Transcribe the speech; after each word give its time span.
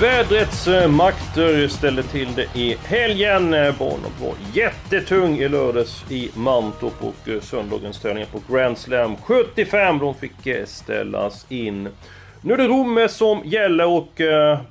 Vädrets 0.00 0.68
eh, 0.68 0.90
makter 0.90 1.68
ställde 1.68 2.02
till 2.02 2.28
det 2.34 2.60
i 2.60 2.76
helgen. 2.84 3.54
Eh, 3.54 3.78
Banan 3.78 4.10
var 4.20 4.34
jättetung 4.54 5.38
i 5.38 5.48
lördags 5.48 6.10
i 6.10 6.30
Mantorp 6.34 7.04
och 7.04 7.28
eh, 7.28 7.40
söndagens 7.40 8.00
tävlingar 8.00 8.28
på 8.32 8.54
Grand 8.54 8.78
Slam 8.78 9.16
75. 9.16 9.98
De 9.98 10.14
fick 10.14 10.66
ställas 10.66 11.46
in. 11.48 11.88
Nu 12.42 12.54
är 12.54 12.58
det 12.58 12.68
Romme 12.68 13.08
som 13.08 13.42
gäller 13.44 13.86
och 13.86 14.20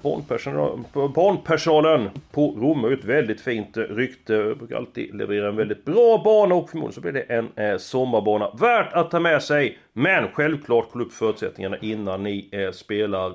barnpersonal, 0.02 0.80
barnpersonalen 0.94 2.10
på 2.32 2.56
Romme 2.58 2.88
har 2.88 2.94
ett 2.94 3.06
väldigt 3.06 3.42
fint 3.42 3.78
rykte. 3.78 4.56
Brukar 4.60 4.76
alltid 4.76 5.16
leverera 5.16 5.48
en 5.48 5.56
väldigt 5.56 5.86
bra 5.86 6.22
bana 6.26 6.56
och 6.56 6.70
förmodligen 6.70 6.94
så 6.94 7.02
blir 7.02 7.12
det 7.12 7.22
en 7.22 7.80
sommarbana. 7.80 8.52
Värt 8.60 8.94
att 8.94 9.12
ta 9.12 9.20
med 9.20 9.44
sig, 9.44 9.78
men 9.94 10.28
självklart 10.34 10.88
kolla 10.92 11.06
upp 11.06 11.14
förutsättningarna 11.14 11.78
innan 11.78 12.24
ni 12.24 12.70
spelar. 12.74 13.34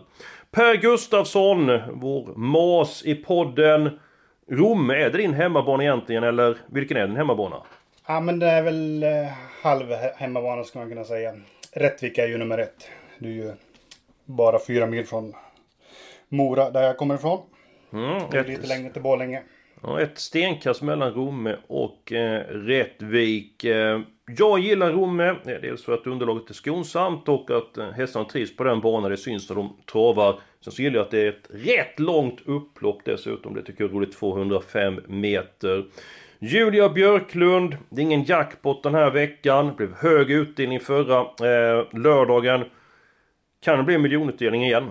Per 0.55 0.75
Gustafsson, 0.77 1.81
vår 1.93 2.35
mas 2.37 3.03
i 3.05 3.15
podden. 3.15 3.99
Romme, 4.51 4.95
är 4.95 5.11
det 5.11 5.19
din 5.19 5.35
hemmabana 5.35 5.83
egentligen 5.83 6.25
eller 6.25 6.57
vilken 6.67 6.97
är 6.97 7.07
din 7.07 7.17
hemmabana? 7.17 7.57
Ja, 8.07 8.21
men 8.21 8.39
det 8.39 8.47
är 8.47 8.63
väl 8.63 9.03
eh, 9.03 9.11
halv 9.63 9.91
he- 9.91 10.13
hemmabana 10.17 10.65
skulle 10.65 10.85
man 10.85 10.91
kunna 10.91 11.05
säga. 11.05 11.35
Rättvik 11.73 12.19
är 12.19 12.27
ju 12.27 12.39
nummer 12.39 12.59
ett. 12.59 12.89
Det 13.19 13.29
är 13.29 13.33
ju 13.33 13.53
bara 14.25 14.59
fyra 14.67 14.87
mil 14.87 15.07
från 15.07 15.35
Mora, 16.29 16.71
där 16.71 16.83
jag 16.83 16.97
kommer 16.97 17.15
ifrån. 17.15 17.41
Mm, 17.93 18.07
är 18.33 18.45
lite 18.45 18.67
längre 18.67 18.91
till 18.93 19.03
Borlänge. 19.03 19.43
Ja, 19.87 20.01
ett 20.01 20.19
stenkast 20.19 20.83
mellan 20.83 21.11
Romme 21.13 21.57
och 21.67 22.13
eh, 22.13 22.41
Rättvik. 22.49 23.65
Eh, 23.65 24.01
jag 24.39 24.59
gillar 24.59 24.93
Romme, 24.93 25.29
eh, 25.29 25.37
dels 25.45 25.85
för 25.85 25.93
att 25.93 26.07
underlaget 26.07 26.51
är 26.51 26.55
skonsamt 26.55 27.29
och 27.29 27.51
att 27.51 27.79
eh, 27.79 27.91
hästarna 27.91 28.25
trivs 28.25 28.57
på 28.57 28.65
den 28.65 28.81
banan. 28.81 29.11
Det 29.11 29.17
syns 29.17 29.49
när 29.49 29.57
de 29.57 29.77
travar. 29.93 30.41
Sen 30.61 30.73
så 30.73 30.83
gillar 30.83 30.97
jag 30.97 31.05
att 31.05 31.11
det 31.11 31.21
är 31.21 31.29
ett 31.29 31.49
rätt 31.51 32.01
långt 32.01 32.41
upplopp 32.45 33.05
dessutom. 33.05 33.55
Det 33.55 33.63
tycker 33.63 33.85
jag 33.85 33.91
är 33.91 33.95
roligt. 33.95 34.17
205 34.17 35.01
meter. 35.07 35.85
Julia 36.39 36.89
Björklund. 36.89 37.77
Det 37.89 38.01
är 38.01 38.05
ingen 38.05 38.25
jackpot 38.25 38.83
den 38.83 38.95
här 38.95 39.11
veckan. 39.11 39.67
Det 39.67 39.75
blev 39.75 39.95
hög 39.95 40.31
utdelning 40.31 40.81
förra 40.81 41.21
eh, 41.21 41.87
lördagen. 41.93 42.65
Kan 43.61 43.79
det 43.79 43.85
bli 43.85 43.99
miljonutdelning 43.99 44.65
igen? 44.65 44.91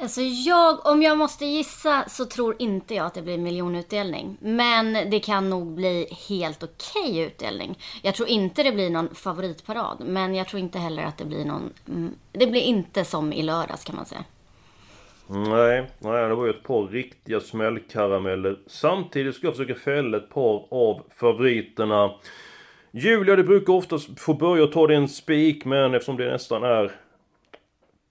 Alltså 0.00 0.20
jag, 0.20 0.86
om 0.86 1.02
jag 1.02 1.18
måste 1.18 1.46
gissa 1.46 2.04
så 2.08 2.24
tror 2.24 2.56
inte 2.58 2.94
jag 2.94 3.06
att 3.06 3.14
det 3.14 3.22
blir 3.22 3.38
miljonutdelning. 3.38 4.36
Men 4.40 5.10
det 5.10 5.20
kan 5.20 5.50
nog 5.50 5.66
bli 5.74 6.08
helt 6.28 6.62
okej 6.62 7.18
utdelning. 7.18 7.78
Jag 8.02 8.14
tror 8.14 8.28
inte 8.28 8.62
det 8.62 8.72
blir 8.72 8.90
någon 8.90 9.14
favoritparad. 9.14 10.02
Men 10.06 10.34
jag 10.34 10.48
tror 10.48 10.60
inte 10.60 10.78
heller 10.78 11.04
att 11.04 11.18
det 11.18 11.24
blir 11.24 11.44
någon... 11.44 11.72
Mm, 11.88 12.14
det 12.32 12.46
blir 12.46 12.60
inte 12.60 13.04
som 13.04 13.32
i 13.32 13.42
lördags 13.42 13.84
kan 13.84 13.96
man 13.96 14.06
säga. 14.06 14.24
Nej, 15.28 15.90
nej, 15.98 16.28
det 16.28 16.34
var 16.34 16.44
ju 16.44 16.50
ett 16.50 16.62
par 16.62 16.86
riktiga 16.86 17.40
smällkarameller. 17.40 18.58
Samtidigt 18.66 19.34
ska 19.34 19.46
jag 19.46 19.56
försöka 19.56 19.74
fälla 19.74 20.16
ett 20.16 20.30
par 20.30 20.66
av 20.70 21.02
favoriterna. 21.16 22.10
Julia, 22.90 23.36
det 23.36 23.44
brukar 23.44 23.72
oftast 23.72 24.20
få 24.20 24.34
börja 24.34 24.66
ta 24.66 24.86
det 24.86 24.94
en 24.94 25.08
spik, 25.08 25.64
men 25.64 25.94
eftersom 25.94 26.16
det 26.16 26.32
nästan 26.32 26.62
är 26.62 26.92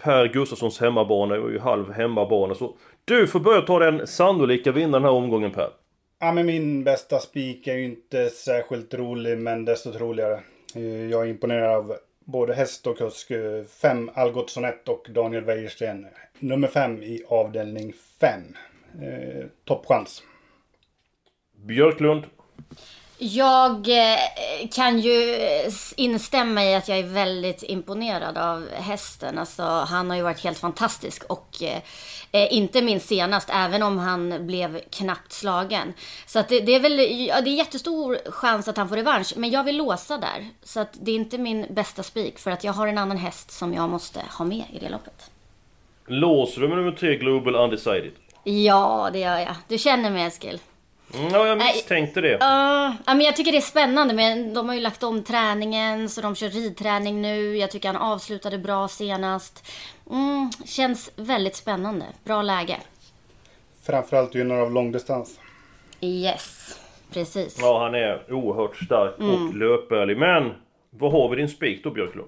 Per 0.05 0.27
Gustafssons 0.27 0.79
hemmabana, 0.79 1.35
det 1.35 1.41
var 1.41 1.49
ju 1.49 1.59
halv 1.59 1.91
hemmabana, 1.91 2.55
så 2.55 2.75
du 3.05 3.27
får 3.27 3.39
börja 3.39 3.61
ta 3.61 3.79
den 3.79 4.07
sannolika 4.07 4.71
vinnaren 4.71 4.91
den 4.91 5.03
här 5.03 5.11
omgången 5.11 5.51
Per. 5.51 5.69
Ja, 6.19 6.31
men 6.31 6.45
min 6.45 6.83
bästa 6.83 7.19
spik 7.19 7.67
är 7.67 7.75
ju 7.75 7.85
inte 7.85 8.29
särskilt 8.29 8.93
rolig, 8.93 9.37
men 9.37 9.65
desto 9.65 9.91
troligare. 9.91 10.39
Eh, 10.75 10.83
Jag 11.09 11.21
är 11.25 11.29
imponerad 11.29 11.75
av 11.75 11.95
både 12.25 12.53
häst 12.53 12.87
och 12.87 12.97
kusk. 12.97 13.31
eh, 13.31 13.63
Fem 13.81 14.09
Algot 14.13 14.49
Sonett 14.49 14.89
och 14.89 15.07
Daniel 15.09 15.43
Wäjersten. 15.43 16.07
Nummer 16.39 16.67
fem 16.67 17.03
i 17.03 17.23
avdelning 17.29 17.93
fem. 18.19 18.41
Eh, 19.01 19.45
toppchans. 19.65 20.23
Björklund. 21.65 22.23
Jag 23.17 23.87
eh, 23.89 24.67
kan 24.73 24.99
ju 24.99 25.35
eh, 25.35 25.73
instämma 25.97 26.65
i 26.65 26.75
att 26.75 26.87
jag 26.87 26.99
är 26.99 27.03
väldigt 27.03 27.63
imponerad 27.63 28.37
av 28.37 28.69
hästen. 28.69 29.37
Alltså, 29.37 29.63
han 29.63 30.09
har 30.09 30.17
ju 30.17 30.23
varit 30.23 30.43
helt 30.43 30.57
fantastisk 30.57 31.23
och 31.23 31.61
eh, 31.61 31.81
eh, 32.31 32.53
inte 32.53 32.81
minst 32.81 33.07
senast, 33.07 33.49
även 33.53 33.83
om 33.83 33.97
han 33.97 34.47
blev 34.47 34.79
knappt 34.89 35.31
slagen. 35.31 35.93
Så 36.25 36.43
det, 36.49 36.59
det 36.59 36.75
är 36.75 36.79
väl, 36.79 37.25
ja, 37.27 37.41
det 37.41 37.49
är 37.49 37.55
jättestor 37.55 38.31
chans 38.31 38.67
att 38.67 38.77
han 38.77 38.89
får 38.89 38.95
revansch, 38.95 39.33
men 39.35 39.51
jag 39.51 39.63
vill 39.63 39.77
låsa 39.77 40.17
där. 40.17 40.49
Så 40.63 40.79
att 40.79 40.93
det 40.93 41.11
är 41.11 41.15
inte 41.15 41.37
min 41.37 41.65
bästa 41.69 42.03
spik, 42.03 42.39
för 42.39 42.51
att 42.51 42.63
jag 42.63 42.73
har 42.73 42.87
en 42.87 42.97
annan 42.97 43.17
häst 43.17 43.51
som 43.51 43.73
jag 43.73 43.89
måste 43.89 44.21
ha 44.37 44.45
med 44.45 44.63
i 44.73 44.79
det 44.79 44.89
loppet. 44.89 45.31
Låser 46.07 46.61
du 46.61 46.67
med 46.67 46.77
nummer 46.77 46.91
tre 46.91 47.15
Global 47.15 47.55
Undecided? 47.55 48.11
Ja, 48.43 49.09
det 49.13 49.19
gör 49.19 49.37
jag. 49.37 49.55
Du 49.67 49.77
känner 49.77 50.09
mig 50.09 50.23
Eskil. 50.23 50.59
Mm, 51.13 51.33
ja, 51.33 51.47
jag 51.47 51.57
misstänkte 51.57 52.21
det. 52.21 52.37
Ja, 52.39 52.93
men 53.05 53.21
jag 53.21 53.35
tycker 53.35 53.51
det 53.51 53.57
är 53.57 53.61
spännande. 53.61 54.13
Men 54.13 54.53
de 54.53 54.67
har 54.67 54.75
ju 54.75 54.81
lagt 54.81 55.03
om 55.03 55.23
träningen 55.23 56.09
så 56.09 56.21
de 56.21 56.35
kör 56.35 56.49
ridträning 56.49 57.21
nu. 57.21 57.57
Jag 57.57 57.71
tycker 57.71 57.87
han 57.93 57.97
avslutade 58.01 58.57
bra 58.57 58.87
senast. 58.87 59.67
Mm, 60.11 60.49
känns 60.65 61.11
väldigt 61.15 61.55
spännande. 61.55 62.05
Bra 62.23 62.41
läge. 62.41 62.77
Framförallt 63.85 64.35
gynnad 64.35 64.59
av 64.59 64.71
långdistans. 64.71 65.39
Yes, 66.01 66.79
precis. 67.13 67.57
Ja, 67.61 67.79
han 67.83 67.95
är 67.95 68.33
oerhört 68.33 68.75
stark 68.85 69.15
och 69.17 69.23
Mm. 69.23 69.59
löpärlig. 69.59 70.17
Men, 70.17 70.53
vad 70.89 71.11
har 71.11 71.29
vi 71.29 71.35
din 71.35 71.49
spik 71.49 71.83
då 71.83 71.89
Björklund? 71.91 72.27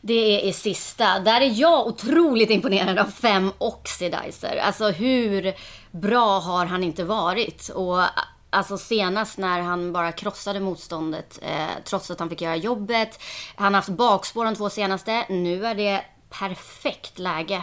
Det 0.00 0.14
är 0.14 0.48
i 0.48 0.52
sista. 0.52 1.18
Där 1.18 1.40
är 1.40 1.60
jag 1.60 1.86
otroligt 1.86 2.50
imponerad 2.50 2.98
av 2.98 3.04
fem 3.06 3.52
Oxidizer. 3.58 4.56
Alltså 4.56 4.90
hur 4.90 5.54
bra 5.90 6.38
har 6.38 6.66
han 6.66 6.84
inte 6.84 7.04
varit? 7.04 7.68
Och 7.68 8.02
alltså 8.50 8.78
senast 8.78 9.38
när 9.38 9.60
han 9.60 9.92
bara 9.92 10.12
krossade 10.12 10.60
motståndet 10.60 11.38
eh, 11.42 11.66
trots 11.84 12.10
att 12.10 12.20
han 12.20 12.30
fick 12.30 12.40
göra 12.40 12.56
jobbet. 12.56 13.20
Han 13.56 13.74
har 13.74 13.78
haft 13.78 13.88
bakspår 13.88 14.44
de 14.44 14.54
två 14.54 14.70
senaste. 14.70 15.24
Nu 15.28 15.66
är 15.66 15.74
det 15.74 16.04
perfekt 16.30 17.18
läge. 17.18 17.62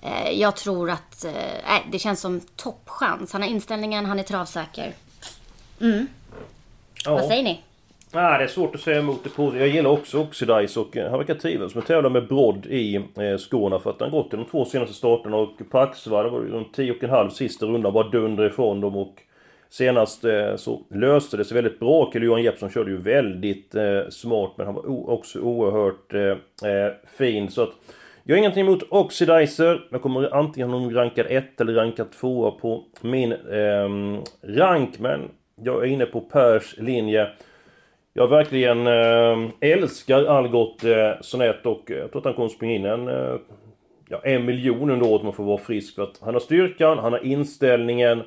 Eh, 0.00 0.30
jag 0.30 0.56
tror 0.56 0.90
att 0.90 1.24
eh, 1.24 1.78
det 1.90 1.98
känns 1.98 2.20
som 2.20 2.40
toppchans. 2.40 3.32
Han 3.32 3.42
har 3.42 3.48
inställningen, 3.48 4.06
han 4.06 4.18
är 4.18 4.22
travsäker. 4.22 4.94
Mm. 5.80 6.06
Ja. 7.04 7.10
Vad 7.10 7.24
säger 7.24 7.42
ni? 7.42 7.62
Ah, 8.16 8.38
det 8.38 8.44
är 8.44 8.48
svårt 8.48 8.74
att 8.74 8.80
säga 8.80 8.98
emot 8.98 9.24
det 9.24 9.30
på. 9.30 9.56
Jag 9.56 9.68
gillar 9.68 9.90
också 9.90 10.18
Oxidize 10.18 10.80
och 10.80 10.96
han 10.96 11.18
verkar 11.18 11.34
trivas 11.34 11.74
med 11.74 11.82
att 11.82 11.88
tävla 11.88 12.08
med 12.08 12.28
brodd 12.28 12.66
i 12.66 12.96
eh, 12.96 13.36
Skåne 13.38 13.78
för 13.78 13.90
att 13.90 14.00
han 14.00 14.10
gått 14.10 14.34
i 14.34 14.36
de 14.36 14.44
två 14.44 14.64
senaste 14.64 14.94
starterna 14.94 15.36
och 15.36 15.50
på 15.70 15.78
Axevalla 15.78 16.28
var 16.28 16.40
det 16.40 16.50
de 16.50 16.64
10 16.72 16.94
en 17.00 17.10
halv 17.10 17.30
sista 17.30 17.66
rundan 17.66 17.92
bara 17.92 18.08
dundrade 18.08 18.48
ifrån 18.48 18.80
dem 18.80 18.96
och 18.96 19.22
senast 19.68 20.24
eh, 20.24 20.56
så 20.56 20.82
löste 20.90 21.36
det 21.36 21.44
sig 21.44 21.54
väldigt 21.54 21.80
bra. 21.80 22.10
Kjell 22.12 22.22
Johan 22.22 22.42
Jeppsson 22.42 22.70
körde 22.70 22.90
ju 22.90 22.96
väldigt 22.96 23.74
eh, 23.74 24.08
smart 24.10 24.52
men 24.56 24.66
han 24.66 24.74
var 24.74 25.10
också 25.10 25.40
oerhört 25.40 26.14
eh, 26.14 26.70
eh, 26.70 26.92
fin 27.18 27.48
så 27.50 27.62
att 27.62 27.72
jag 28.24 28.34
har 28.34 28.38
ingenting 28.38 28.66
emot 28.66 28.82
Oxidizer. 28.88 29.88
Jag 29.90 30.02
kommer 30.02 30.34
antingen 30.34 30.70
ha 30.70 30.80
någon 30.80 30.94
rankad 30.94 31.26
1 31.28 31.60
eller 31.60 31.74
rankad 31.74 32.12
2 32.12 32.50
på 32.50 32.84
min 33.00 33.32
ehm, 33.32 34.18
rank 34.42 34.98
men 34.98 35.20
jag 35.56 35.82
är 35.82 35.86
inne 35.86 36.06
på 36.06 36.20
Pers 36.20 36.74
linje. 36.78 37.28
Jag 38.16 38.28
verkligen 38.28 38.86
eh, 38.86 39.50
älskar 39.60 40.24
Algot 40.24 40.84
eh, 40.84 41.20
Sonett 41.20 41.66
och 41.66 41.90
eh, 41.90 41.96
jag 41.96 42.12
tror 42.12 42.20
att 42.20 42.24
han 42.24 42.34
kommer 42.34 42.48
springa 42.48 42.74
in 42.74 42.84
en, 42.84 43.06
ja, 44.08 44.20
en 44.24 44.44
miljon 44.44 44.90
under 44.90 45.06
året 45.06 45.20
om 45.20 45.24
man 45.26 45.34
får 45.34 45.44
vara 45.44 45.58
frisk. 45.58 45.94
För 45.94 46.02
att 46.02 46.18
han 46.20 46.34
har 46.34 46.40
styrkan, 46.40 46.98
han 46.98 47.12
har 47.12 47.24
inställningen. 47.24 48.22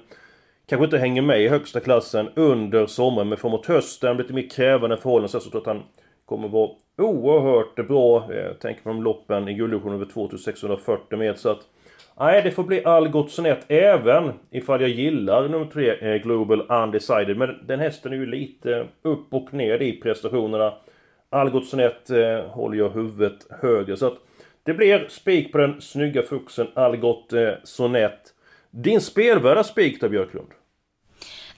Kanske 0.69 0.85
inte 0.85 0.97
hänger 0.97 1.21
med 1.21 1.41
i 1.41 1.47
högsta 1.47 1.79
klassen 1.79 2.29
under 2.35 2.85
sommaren 2.85 3.29
men 3.29 3.37
framåt 3.37 3.65
hösten, 3.65 4.17
lite 4.17 4.33
mer 4.33 4.49
krävande 4.49 4.97
förhållanden 4.97 5.29
så 5.29 5.37
jag 5.37 5.51
tror 5.51 5.61
att 5.61 5.67
han 5.67 5.83
kommer 6.25 6.47
vara 6.47 6.69
oerhört 6.97 7.87
bra. 7.87 8.29
Tänker 8.61 8.83
på 8.83 8.89
de 8.89 9.03
loppen 9.03 9.47
i 9.47 9.53
gulddivisionen 9.53 9.95
över 9.95 10.11
2640 10.11 11.17
meter 11.17 11.39
så 11.39 11.49
att 11.49 11.61
Nej, 12.19 12.41
det 12.41 12.51
får 12.51 12.63
bli 12.63 12.85
Algot 12.85 13.31
Sonett 13.31 13.65
även 13.67 14.33
ifall 14.51 14.81
jag 14.81 14.89
gillar 14.89 15.47
nummer 15.47 15.65
3, 15.65 16.13
eh, 16.13 16.21
Global 16.21 16.61
Undecided. 16.71 17.37
Men 17.37 17.67
den 17.67 17.79
hästen 17.79 18.13
är 18.13 18.17
ju 18.17 18.25
lite 18.25 18.87
upp 19.01 19.33
och 19.33 19.53
ner 19.53 19.81
i 19.81 19.91
prestationerna. 19.91 20.73
Algot 21.29 21.67
Sonett 21.67 22.09
eh, 22.09 22.39
håller 22.39 22.77
jag 22.77 22.89
huvudet 22.89 23.47
högre. 23.61 23.97
Så 23.97 24.07
att 24.07 24.17
Det 24.63 24.73
blir 24.73 25.07
spik 25.09 25.51
på 25.51 25.57
den 25.57 25.81
snygga 25.81 26.21
fuxen 26.21 26.67
Algot 26.73 27.33
eh, 27.33 27.49
Sonett. 27.63 28.33
Din 28.71 29.01
spelvärda 29.01 29.63
spik 29.63 30.01
då 30.01 30.09
Björklund? 30.09 30.49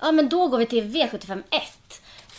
Ja, 0.01 0.11
men 0.11 0.29
då 0.29 0.47
går 0.47 0.57
vi 0.57 0.65
till 0.65 0.83
V75 0.83 1.43
1. 1.49 1.88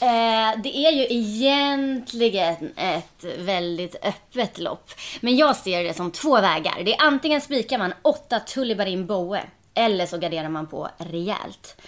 Eh, 0.00 0.61
det 0.62 0.76
är 0.76 0.93
ju 0.93 1.06
egentligen 1.11 2.73
ett 2.76 3.25
väldigt 3.38 3.97
öppet 4.02 4.58
lopp. 4.58 4.91
Men 5.20 5.37
jag 5.37 5.56
ser 5.56 5.85
det 5.85 5.94
som 5.94 6.11
två 6.11 6.41
vägar. 6.41 6.82
Det 6.85 6.94
är 6.94 7.02
antingen 7.06 7.41
spikar 7.41 7.79
man 7.79 7.94
åtta 8.02 8.41
Tullibarin 8.41 9.06
Boe 9.06 9.43
eller 9.75 10.06
så 10.06 10.19
garderar 10.19 10.49
man 10.49 10.67
på 10.67 10.88
rejält. 10.99 11.81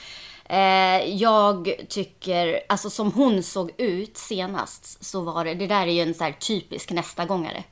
Eh, 0.45 1.15
jag 1.15 1.73
tycker, 1.89 2.61
alltså 2.69 2.91
som 2.91 3.13
hon 3.13 3.43
såg 3.43 3.71
ut 3.79 4.17
senast 4.17 5.05
så 5.05 5.21
var 5.21 5.45
det, 5.45 5.55
det 5.55 5.67
där 5.67 5.87
är 5.87 5.93
ju 5.93 6.03
en 6.03 6.15
så 6.15 6.25
här 6.25 6.33
typisk 6.33 6.91
nästa 6.91 7.25
gångare. 7.25 7.65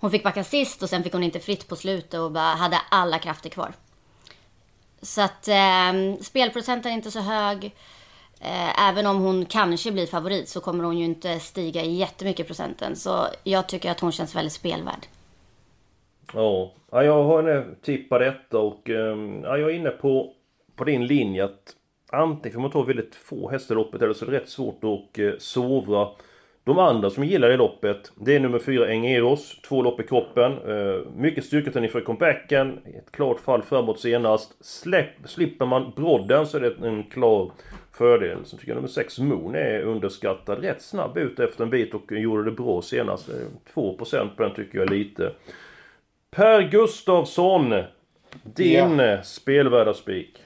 Hon 0.00 0.10
fick 0.10 0.22
backa 0.22 0.44
sist 0.44 0.82
och 0.82 0.88
sen 0.88 1.04
fick 1.04 1.12
hon 1.12 1.22
inte 1.22 1.40
fritt 1.40 1.68
på 1.68 1.76
slutet 1.76 2.20
och 2.20 2.32
bara 2.32 2.54
hade 2.54 2.80
alla 2.90 3.18
krafter 3.18 3.50
kvar. 3.50 3.72
Så 5.02 5.20
att 5.20 5.48
eh, 5.48 6.22
spelprocenten 6.22 6.92
är 6.92 6.96
inte 6.96 7.10
så 7.10 7.20
hög. 7.20 7.74
Eh, 8.40 8.88
även 8.88 9.06
om 9.06 9.20
hon 9.20 9.46
kanske 9.46 9.92
blir 9.92 10.06
favorit 10.06 10.48
så 10.48 10.60
kommer 10.60 10.84
hon 10.84 10.98
ju 10.98 11.04
inte 11.04 11.40
stiga 11.40 11.82
jättemycket 11.82 12.46
procenten. 12.46 12.96
Så 12.96 13.26
jag 13.44 13.68
tycker 13.68 13.90
att 13.90 14.00
hon 14.00 14.12
känns 14.12 14.36
väldigt 14.36 14.52
spelvärd. 14.52 15.06
Ja, 16.32 16.72
jag 16.90 17.24
har 17.24 17.42
en 17.42 17.76
tippad 17.82 18.20
detta 18.20 18.58
och 18.58 18.90
ehm, 18.90 19.42
ja, 19.42 19.58
jag 19.58 19.70
är 19.70 19.74
inne 19.74 19.90
på, 19.90 20.32
på 20.76 20.84
din 20.84 21.06
linje 21.06 21.44
att 21.44 21.74
antingen 22.12 22.54
får 22.54 22.60
man 22.60 22.70
ta 22.70 22.82
väldigt 22.82 23.14
få 23.14 23.50
hästar 23.50 23.74
i 23.74 23.76
loppet 23.76 24.02
eller 24.02 24.14
så 24.14 24.24
är 24.24 24.30
det 24.30 24.36
rätt 24.36 24.48
svårt 24.48 24.84
att 24.84 25.18
eh, 25.18 25.30
sovra. 25.38 26.08
De 26.68 26.78
andra 26.78 27.10
som 27.10 27.24
gillar 27.24 27.48
det 27.48 27.56
loppet, 27.56 28.12
det 28.14 28.36
är 28.36 28.40
nummer 28.40 28.58
fyra 28.58 28.88
Engeros, 28.88 29.60
två 29.68 29.82
lopp 29.82 30.00
i 30.00 30.02
kroppen. 30.02 30.52
Eh, 30.52 31.00
mycket 31.16 31.44
styrka 31.44 31.80
inför 31.80 32.00
comebacken, 32.00 32.78
ett 32.98 33.10
klart 33.10 33.40
fall 33.40 33.62
framåt 33.62 34.00
senast. 34.00 34.64
Släpp, 34.64 35.08
slipper 35.24 35.66
man 35.66 35.92
brodden 35.96 36.46
så 36.46 36.56
är 36.56 36.60
det 36.60 36.88
en 36.88 37.04
klar 37.04 37.52
fördel. 37.92 38.38
Så 38.44 38.56
tycker 38.56 38.70
jag 38.70 38.76
nummer 38.76 38.88
6 38.88 39.18
Moon 39.18 39.54
är 39.54 39.80
underskattad. 39.80 40.62
Rätt 40.62 40.82
snabb 40.82 41.18
ut 41.18 41.40
efter 41.40 41.64
en 41.64 41.70
bit 41.70 41.94
och 41.94 42.12
gjorde 42.12 42.44
det 42.44 42.50
bra 42.50 42.82
senast. 42.82 43.28
2% 43.74 44.36
på 44.36 44.42
den 44.42 44.54
tycker 44.54 44.78
jag 44.78 44.86
är 44.86 44.94
lite. 44.94 45.32
Per 46.30 46.62
Gustavsson! 46.62 47.74
Din 48.42 48.98
ja. 48.98 49.22
spelvärda 49.22 49.94
spik. 49.94 50.42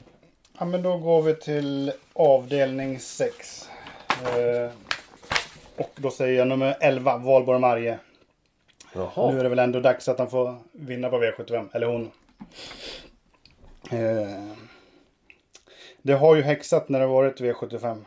Ja 0.58 0.64
men 0.64 0.82
då 0.82 0.98
går 0.98 1.22
vi 1.22 1.34
till 1.34 1.92
avdelning 2.12 2.98
6. 2.98 3.68
Eh, 4.22 4.91
och 5.82 6.00
då 6.02 6.10
säger 6.10 6.38
jag 6.38 6.48
nummer 6.48 6.76
11, 6.80 7.16
Valborg 7.18 7.60
Marje. 7.60 7.98
Jaha. 8.94 9.32
Nu 9.32 9.38
är 9.38 9.42
det 9.42 9.48
väl 9.48 9.58
ändå 9.58 9.80
dags 9.80 10.08
att 10.08 10.18
han 10.18 10.30
får 10.30 10.54
vinna 10.72 11.08
på 11.08 11.16
V75, 11.16 11.68
eller 11.72 11.86
hon. 11.86 12.10
Eh, 13.90 14.56
det 16.02 16.12
har 16.12 16.36
ju 16.36 16.42
häxat 16.42 16.88
när 16.88 17.00
det 17.00 17.06
varit 17.06 17.40
V75. 17.40 18.04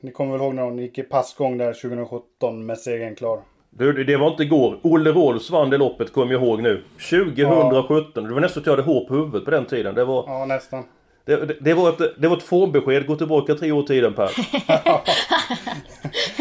Ni 0.00 0.10
kommer 0.10 0.32
väl 0.32 0.40
ihåg 0.40 0.54
när 0.54 0.62
hon 0.62 0.78
gick 0.78 0.98
i 0.98 1.02
passgång 1.02 1.58
där 1.58 1.72
2017 1.72 2.66
med 2.66 2.78
segern 2.78 3.14
klar. 3.14 3.42
Du, 3.70 4.04
det 4.04 4.16
var 4.16 4.30
inte 4.30 4.42
igår. 4.42 4.80
Olle 4.82 5.12
Rolfs 5.12 5.50
vann 5.50 5.70
det 5.70 5.78
loppet, 5.78 6.12
kommer 6.12 6.32
jag 6.32 6.42
ihåg 6.42 6.62
nu. 6.62 6.84
2017. 7.10 8.12
Ja. 8.14 8.20
Det 8.20 8.34
var 8.34 8.40
nästan 8.40 8.60
att 8.60 8.66
jag 8.66 8.72
hade 8.72 8.82
hår 8.82 9.04
på 9.04 9.14
huvudet 9.14 9.44
på 9.44 9.50
den 9.50 9.66
tiden. 9.66 9.94
Det 9.94 10.04
var... 10.04 10.24
Ja, 10.26 10.44
nästan. 10.44 10.84
Det, 11.24 11.46
det, 11.46 11.56
det, 11.60 11.74
var 11.74 11.88
ett, 11.88 12.20
det 12.20 12.28
var 12.28 12.36
ett 12.36 12.42
formbesked. 12.42 13.06
Gå 13.06 13.16
tillbaka 13.16 13.54
tre 13.54 13.72
år 13.72 13.84
i 13.84 13.86
tiden 13.86 14.14
Per. 14.14 14.30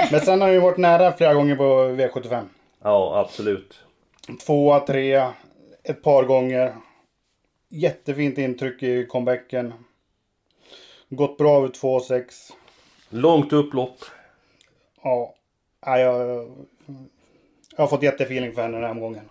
Men 0.12 0.22
sen 0.22 0.42
har 0.42 0.48
han 0.48 0.54
ju 0.54 0.60
varit 0.60 0.78
nära 0.78 1.12
flera 1.12 1.34
gånger 1.34 1.56
på 1.56 1.64
V75. 1.64 2.46
Ja, 2.84 3.20
absolut. 3.20 3.80
Tvåa, 4.46 4.80
trea, 4.80 5.34
ett 5.84 6.04
par 6.04 6.24
gånger. 6.24 6.76
Jättefint 7.70 8.38
intryck 8.38 8.84
i 8.84 9.06
comebacken. 9.06 9.74
Gått 11.10 11.38
bra 11.38 11.58
över 11.58 11.68
2,6. 11.68 12.24
Långt 13.10 13.54
upplopp. 13.54 13.98
Ja. 15.04 15.36
ja 15.86 16.00
jag, 16.00 16.28
jag 17.76 17.84
har 17.84 17.88
fått 17.88 18.04
jättefeeling 18.04 18.54
för 18.54 18.62
henne 18.62 18.78
den 18.78 18.84
här 18.84 18.92
omgången. 18.92 19.30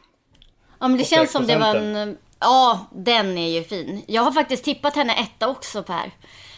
Ja 0.81 0.89
men 0.89 0.99
det 0.99 1.05
känns 1.05 1.33
som 1.33 1.47
det 1.47 1.59
var 1.59 1.75
en... 1.77 2.17
Ja, 2.43 2.87
den 2.93 3.39
är 3.39 3.49
ju 3.49 3.65
fin. 3.65 4.05
Jag 4.07 4.23
har 4.23 4.33
faktiskt 4.33 4.65
tippat 4.65 4.97
henne 4.97 5.15
etta 5.15 5.49
också 5.49 5.83
Per. 5.83 6.11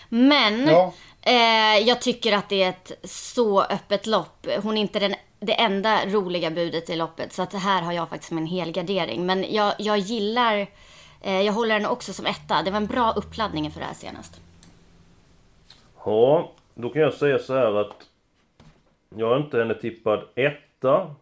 Men 0.08 0.68
ja. 0.68 0.92
eh, 1.22 1.78
jag 1.88 2.02
tycker 2.02 2.32
att 2.32 2.48
det 2.48 2.62
är 2.62 2.68
ett 2.68 2.92
så 3.10 3.62
öppet 3.62 4.06
lopp. 4.06 4.46
Hon 4.62 4.76
är 4.76 4.80
inte 4.80 4.98
den, 4.98 5.14
det 5.40 5.60
enda 5.60 6.06
roliga 6.06 6.50
budet 6.50 6.90
i 6.90 6.96
loppet. 6.96 7.32
Så 7.32 7.42
att 7.42 7.52
här 7.52 7.82
har 7.82 7.92
jag 7.92 8.08
faktiskt 8.08 8.32
min 8.32 8.46
helgardering. 8.46 9.26
Men 9.26 9.54
jag, 9.54 9.74
jag 9.78 9.98
gillar... 9.98 10.66
Eh, 11.20 11.40
jag 11.40 11.52
håller 11.52 11.74
henne 11.74 11.88
också 11.88 12.12
som 12.12 12.26
etta. 12.26 12.62
Det 12.62 12.70
var 12.70 12.76
en 12.76 12.86
bra 12.86 13.12
uppladdning 13.12 13.70
för 13.70 13.80
det 13.80 13.86
här 13.86 13.94
senast. 13.94 14.40
Ja, 16.04 16.52
då 16.74 16.88
kan 16.88 17.02
jag 17.02 17.14
säga 17.14 17.38
så 17.38 17.54
här 17.54 17.74
att 17.74 17.96
jag 19.16 19.32
är 19.32 19.36
inte 19.36 19.58
henne 19.58 19.74
tippad 19.74 20.20
etta. 20.34 21.14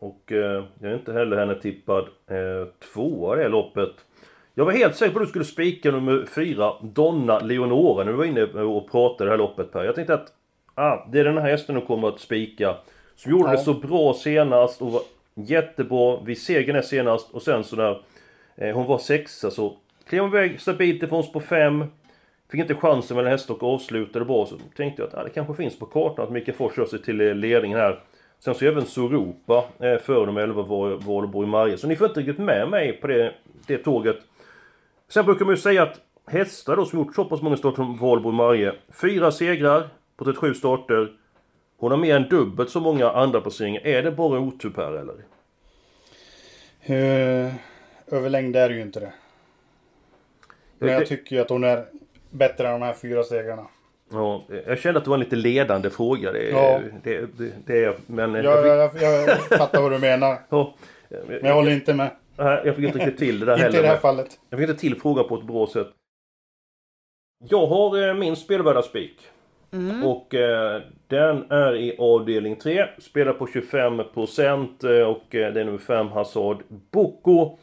Och 0.00 0.32
eh, 0.32 0.64
jag 0.80 0.90
är 0.90 0.94
inte 0.94 1.12
heller 1.12 1.36
henne 1.36 1.54
tippad 1.54 2.04
eh, 2.26 2.68
tvåa 2.92 3.36
det 3.36 3.48
loppet. 3.48 3.92
Jag 4.54 4.64
var 4.64 4.72
helt 4.72 4.96
säker 4.96 5.12
på 5.12 5.18
att 5.18 5.24
du 5.24 5.28
skulle 5.28 5.44
spika 5.44 5.90
nummer 5.90 6.26
fyra, 6.34 6.72
Donna 6.82 7.38
Leonora, 7.38 8.04
när 8.04 8.12
du 8.12 8.18
var 8.18 8.24
inne 8.24 8.42
och 8.42 8.90
pratade 8.90 9.24
det 9.24 9.30
här 9.30 9.38
loppet 9.38 9.72
Per. 9.72 9.84
Jag 9.84 9.94
tänkte 9.94 10.14
att 10.14 10.32
ah, 10.74 11.06
det 11.12 11.20
är 11.20 11.24
den 11.24 11.38
här 11.38 11.50
hästen 11.50 11.74
du 11.74 11.80
kommer 11.80 12.08
att 12.08 12.20
spika. 12.20 12.76
Som 13.16 13.30
gjorde 13.32 13.50
ja. 13.50 13.52
det 13.52 13.58
så 13.58 13.74
bra 13.74 14.14
senast 14.14 14.82
och 14.82 14.92
var 14.92 15.02
jättebra 15.34 16.20
vid 16.20 16.38
segern 16.38 16.76
är 16.76 16.82
senast 16.82 17.30
och 17.30 17.42
sen 17.42 17.64
så 17.64 17.76
när 17.76 18.02
eh, 18.56 18.74
hon 18.74 18.86
var 18.86 18.98
sexa 18.98 19.50
så 19.50 19.76
klev 20.08 20.22
hon 20.22 20.30
iväg 20.30 20.60
stabilt 20.60 21.02
ifrån 21.02 21.20
oss 21.20 21.32
på 21.32 21.40
fem. 21.40 21.84
Fick 22.50 22.60
inte 22.60 22.74
chansen 22.74 23.16
med 23.16 23.24
en 23.24 23.30
häst 23.30 23.50
och 23.50 23.62
avslutade 23.62 24.24
bra. 24.24 24.46
Så 24.46 24.56
tänkte 24.76 25.02
jag 25.02 25.08
att 25.08 25.14
ah, 25.14 25.24
det 25.24 25.30
kanske 25.30 25.54
finns 25.54 25.78
på 25.78 25.86
kartan 25.86 26.24
att 26.24 26.32
Micke 26.32 26.56
Fors 26.56 26.76
kör 26.76 26.84
sig 26.84 27.02
till 27.02 27.16
ledningen 27.16 27.78
här. 27.78 28.00
Sen 28.40 28.54
så 28.54 28.64
är 28.64 28.68
även 28.68 28.86
Soropa 28.86 29.64
eh, 29.78 29.98
före 29.98 30.26
de 30.26 30.36
11 30.36 30.62
Valborg 30.96 31.48
Marje. 31.48 31.78
Så 31.78 31.86
ni 31.86 31.96
får 31.96 32.06
inte 32.06 32.20
riktigt 32.20 32.38
med 32.38 32.68
mig 32.68 32.92
på 32.92 33.06
det, 33.06 33.34
det 33.66 33.78
tåget. 33.78 34.16
Sen 35.08 35.24
brukar 35.24 35.44
man 35.44 35.54
ju 35.54 35.60
säga 35.60 35.82
att 35.82 36.00
hästar 36.26 36.76
då 36.76 36.84
som 36.84 36.98
gjort 36.98 37.14
så 37.14 37.24
pass 37.24 37.42
många 37.42 37.56
starter 37.56 37.76
som 37.76 37.96
Valborg 37.96 38.36
Marje. 38.36 38.74
Fyra 39.02 39.32
segrar 39.32 39.88
på 40.16 40.24
37 40.24 40.54
starter. 40.54 41.12
Hon 41.76 41.90
har 41.90 41.98
mer 41.98 42.16
än 42.16 42.28
dubbelt 42.28 42.70
så 42.70 42.80
många 42.80 43.10
andra 43.10 43.40
placeringar. 43.40 43.86
Är 43.86 44.02
det 44.02 44.10
bara 44.10 44.40
otur 44.40 44.70
Per 44.70 44.92
eller? 44.92 45.14
Uh, 46.90 47.54
överlängd 48.06 48.56
är 48.56 48.68
det 48.68 48.74
ju 48.74 48.82
inte 48.82 49.00
det. 49.00 49.12
Men 50.78 50.88
jag 50.88 51.06
tycker 51.06 51.36
ju 51.36 51.42
att 51.42 51.50
hon 51.50 51.64
är 51.64 51.86
bättre 52.30 52.68
än 52.68 52.80
de 52.80 52.86
här 52.86 52.94
fyra 52.94 53.24
segrarna. 53.24 53.66
Ja, 54.12 54.42
jag 54.66 54.78
kände 54.78 54.98
att 54.98 55.04
det 55.04 55.10
var 55.10 55.16
en 55.16 55.24
lite 55.24 55.36
ledande 55.36 55.90
fråga. 55.90 56.32
Det, 56.32 56.50
ja. 56.50 56.80
det, 57.02 57.38
det, 57.38 57.52
det 57.66 57.98
men... 58.06 58.34
Jag, 58.34 58.66
jag, 58.66 58.90
jag, 59.00 59.28
jag 59.28 59.38
fattar 59.38 59.82
vad 59.82 59.92
du 59.92 59.98
menar. 59.98 60.38
Ja. 60.48 60.74
Men 61.08 61.38
jag 61.42 61.54
håller 61.54 61.70
inte 61.70 61.94
med. 61.94 62.10
Nej, 62.36 62.62
jag 62.64 62.76
fick 62.76 62.84
inte 62.84 62.98
riktigt 62.98 63.18
till 63.18 63.40
det 63.40 63.46
där 63.46 63.52
inte 63.52 63.62
heller. 63.64 63.78
Inte 63.78 63.78
i 63.78 63.82
det 63.82 63.94
här 63.94 64.00
fallet. 64.00 64.38
Jag 64.50 64.60
fick 64.60 64.68
inte 64.68 64.80
till 64.80 65.00
frågan 65.00 65.28
på 65.28 65.34
ett 65.34 65.44
bra 65.44 65.66
sätt. 65.66 65.88
Jag 67.48 67.66
har 67.66 68.08
eh, 68.08 68.14
min 68.14 68.36
spelvärda 68.36 68.82
spik. 68.82 69.16
Mm. 69.72 70.04
Och 70.04 70.34
eh, 70.34 70.82
den 71.06 71.50
är 71.50 71.76
i 71.76 71.96
avdelning 71.98 72.56
3. 72.56 72.86
Spelar 72.98 73.32
på 73.32 73.46
25% 73.46 75.00
eh, 75.00 75.08
och 75.08 75.34
eh, 75.34 75.52
det 75.52 75.60
är 75.60 75.64
nummer 75.64 75.78
5 75.78 76.08
Hazard 76.08 76.62
Boko. 76.90 77.58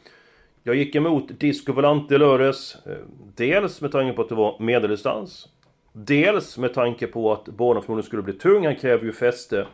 Jag 0.62 0.74
gick 0.74 0.94
emot 0.94 1.40
Disco 1.40 1.72
Volante 1.72 2.18
lördags. 2.18 2.76
Eh, 2.86 2.92
dels 3.36 3.80
med 3.80 3.92
tanke 3.92 4.16
på 4.16 4.22
att 4.22 4.28
det 4.28 4.34
var 4.34 4.56
medeldistans. 4.58 5.48
Dels 6.00 6.58
med 6.58 6.74
tanke 6.74 7.06
på 7.06 7.32
att 7.32 7.44
banan 7.44 7.82
förmodligen 7.82 8.06
skulle 8.06 8.22
bli 8.22 8.32
tung. 8.32 8.66
Han 8.66 8.76
kräver 8.76 9.04
ju 9.04 9.12
fäste. 9.12 9.66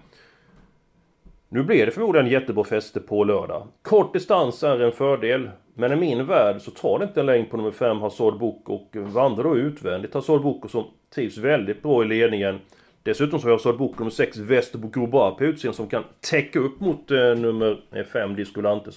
Nu 1.49 1.63
blir 1.63 1.87
det 1.87 1.93
förmodligen 1.93 2.27
jättebra 2.27 2.65
fäste 2.65 3.01
på 3.01 3.25
lördag. 3.25 3.67
Kort 3.83 4.13
distans 4.13 4.63
är 4.63 4.81
en 4.81 4.93
fördel. 4.93 5.51
Men 5.75 5.93
i 5.93 5.97
min 5.97 6.27
värld 6.27 6.61
så 6.61 6.71
tar 6.71 6.99
det 6.99 7.05
inte 7.05 7.21
en 7.21 7.27
längd 7.27 7.51
på 7.51 7.57
nummer 7.57 7.71
5 7.71 8.01
Hazard 8.01 8.39
Boko 8.39 8.75
och 8.75 8.97
vandrar 8.97 9.45
då 9.45 9.57
utvändigt. 9.57 10.15
Hazard 10.15 10.43
Boko 10.43 10.69
som 10.69 10.85
trivs 11.15 11.39
väldigt 11.39 11.83
bra 11.83 12.03
i 12.03 12.07
ledningen. 12.07 12.61
Dessutom 13.03 13.41
så 13.41 13.47
har 13.47 13.53
Hazard 13.53 13.79
Boko 13.79 13.99
nummer 13.99 14.11
6 14.11 14.37
Västerbo 14.37 14.89
Grobar 14.89 15.31
på 15.31 15.45
utsidan 15.45 15.75
som 15.75 15.89
kan 15.89 16.05
täcka 16.31 16.59
upp 16.59 16.81
mot 16.81 17.11
eh, 17.11 17.35
nummer 17.35 18.05
5 18.13 18.37
Disco 18.37 18.61
Lante. 18.61 18.91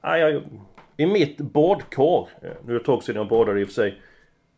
Aj, 0.00 0.22
aj, 0.22 0.42
I 0.96 1.06
mitt 1.06 1.38
badkar, 1.38 2.28
eh, 2.42 2.50
nu 2.64 2.72
är 2.72 2.74
det 2.74 2.76
ett 2.76 2.84
tag 2.84 3.02
sedan 3.02 3.16
jag 3.16 3.28
badade 3.28 3.60
i 3.60 3.64
och 3.64 3.68
för 3.68 3.74
sig. 3.74 3.98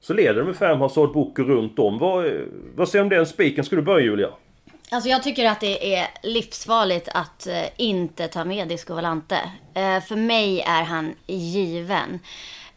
Så 0.03 0.15
leder 0.15 0.35
de 0.35 0.43
med 0.45 0.57
5 0.57 0.81
Hazard 0.81 1.13
Boko 1.13 1.43
runt 1.43 1.79
om. 1.79 1.99
Vad, 1.99 2.25
vad 2.77 2.89
säger 2.89 3.05
du 3.05 3.11
om 3.15 3.17
den 3.19 3.27
spiken? 3.27 3.65
Ska 3.65 3.77
du 3.77 3.83
börja 3.83 4.05
Julia? 4.05 4.29
Alltså 4.91 5.09
jag 5.11 5.23
tycker 5.23 5.45
att 5.51 5.61
det 5.61 5.95
är 5.95 6.07
livsfarligt 6.23 7.09
att 7.15 7.47
eh, 7.47 7.63
inte 7.77 8.29
ta 8.29 8.45
med 8.45 8.69
Disco 8.69 8.95
Valante. 8.95 9.39
Eh, 9.75 10.01
för 10.01 10.17
mig 10.17 10.61
är 10.61 10.83
han 10.83 11.15
given. 11.27 12.19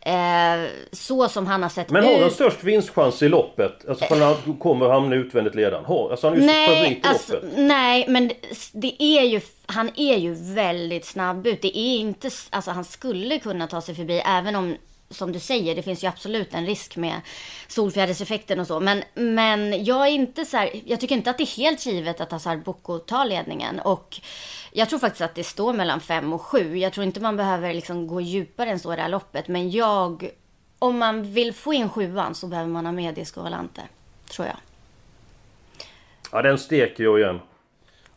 Eh, 0.01 0.69
så 0.91 1.27
som 1.29 1.47
han 1.47 1.63
har 1.63 1.69
sett 1.69 1.89
Men 1.89 2.03
ut. 2.03 2.09
har 2.15 2.21
han 2.21 2.31
störst 2.31 2.63
vinstchans 2.63 3.23
i 3.23 3.29
loppet? 3.29 3.85
Alltså 3.89 4.05
för 4.05 4.15
när 4.15 4.25
han 4.25 4.53
kommer 4.53 4.89
hamna 4.89 5.15
utvändigt 5.15 5.55
ledaren. 5.55 5.85
Har, 5.85 6.11
alltså 6.11 6.27
han 6.27 6.35
är 6.37 6.39
ju 6.41 6.45
Nej, 6.45 6.67
favorit 6.77 6.97
i 6.97 7.07
alltså, 7.07 7.33
loppet. 7.33 7.49
nej, 7.57 8.05
men 8.07 8.31
det- 8.73 9.03
är 9.03 9.23
ju, 9.23 9.41
han 9.65 9.89
är 9.95 10.17
ju 10.17 10.33
väldigt 10.53 11.05
snabb 11.05 11.47
ut. 11.47 11.61
Det 11.61 11.77
är 11.77 11.97
inte, 11.97 12.29
alltså 12.49 12.71
han 12.71 12.83
skulle 12.85 13.39
kunna 13.39 13.67
ta 13.67 13.81
sig 13.81 13.95
förbi 13.95 14.21
även 14.25 14.55
om, 14.55 14.75
som 15.15 15.31
du 15.31 15.39
säger, 15.39 15.75
det 15.75 15.83
finns 15.83 16.03
ju 16.03 16.07
absolut 16.07 16.53
en 16.53 16.65
risk 16.65 16.97
med 16.97 17.21
solfjäderseffekten 17.67 18.59
och 18.59 18.67
så. 18.67 18.79
Men, 18.79 19.03
men 19.13 19.85
jag 19.85 20.07
är 20.07 20.11
inte 20.11 20.45
så 20.45 20.57
här, 20.57 20.69
jag 20.85 20.99
tycker 20.99 21.15
inte 21.15 21.29
att 21.29 21.37
det 21.37 21.43
är 21.43 21.57
helt 21.57 21.85
givet 21.85 22.21
att 22.21 22.31
Hazard 22.31 22.63
Boko 22.63 22.99
tar 22.99 23.25
ledningen. 23.25 23.79
Och 23.79 24.19
jag 24.71 24.89
tror 24.89 24.99
faktiskt 24.99 25.21
att 25.21 25.35
det 25.35 25.43
står 25.43 25.73
mellan 25.73 26.01
5 26.01 26.33
och 26.33 26.41
7. 26.41 26.77
Jag 26.77 26.93
tror 26.93 27.05
inte 27.05 27.19
man 27.19 27.37
behöver 27.37 27.73
liksom 27.73 28.07
gå 28.07 28.21
djupare 28.21 28.69
än 28.69 28.79
så 28.79 28.93
i 28.93 28.95
det 28.95 29.01
här 29.01 29.09
loppet. 29.09 29.47
Men 29.47 29.71
jag, 29.71 30.29
om 30.79 30.97
man 30.97 31.33
vill 31.33 31.53
få 31.53 31.73
in 31.73 31.89
sjuan 31.89 32.35
så 32.35 32.47
behöver 32.47 32.69
man 32.69 32.85
ha 32.85 32.93
med 32.93 33.15
Disco 33.15 33.41
Valante. 33.41 33.81
Tror 34.31 34.47
jag. 34.47 34.57
Ja 36.31 36.41
den 36.41 36.57
steker 36.57 37.03
jag 37.03 37.19
igen. 37.19 37.39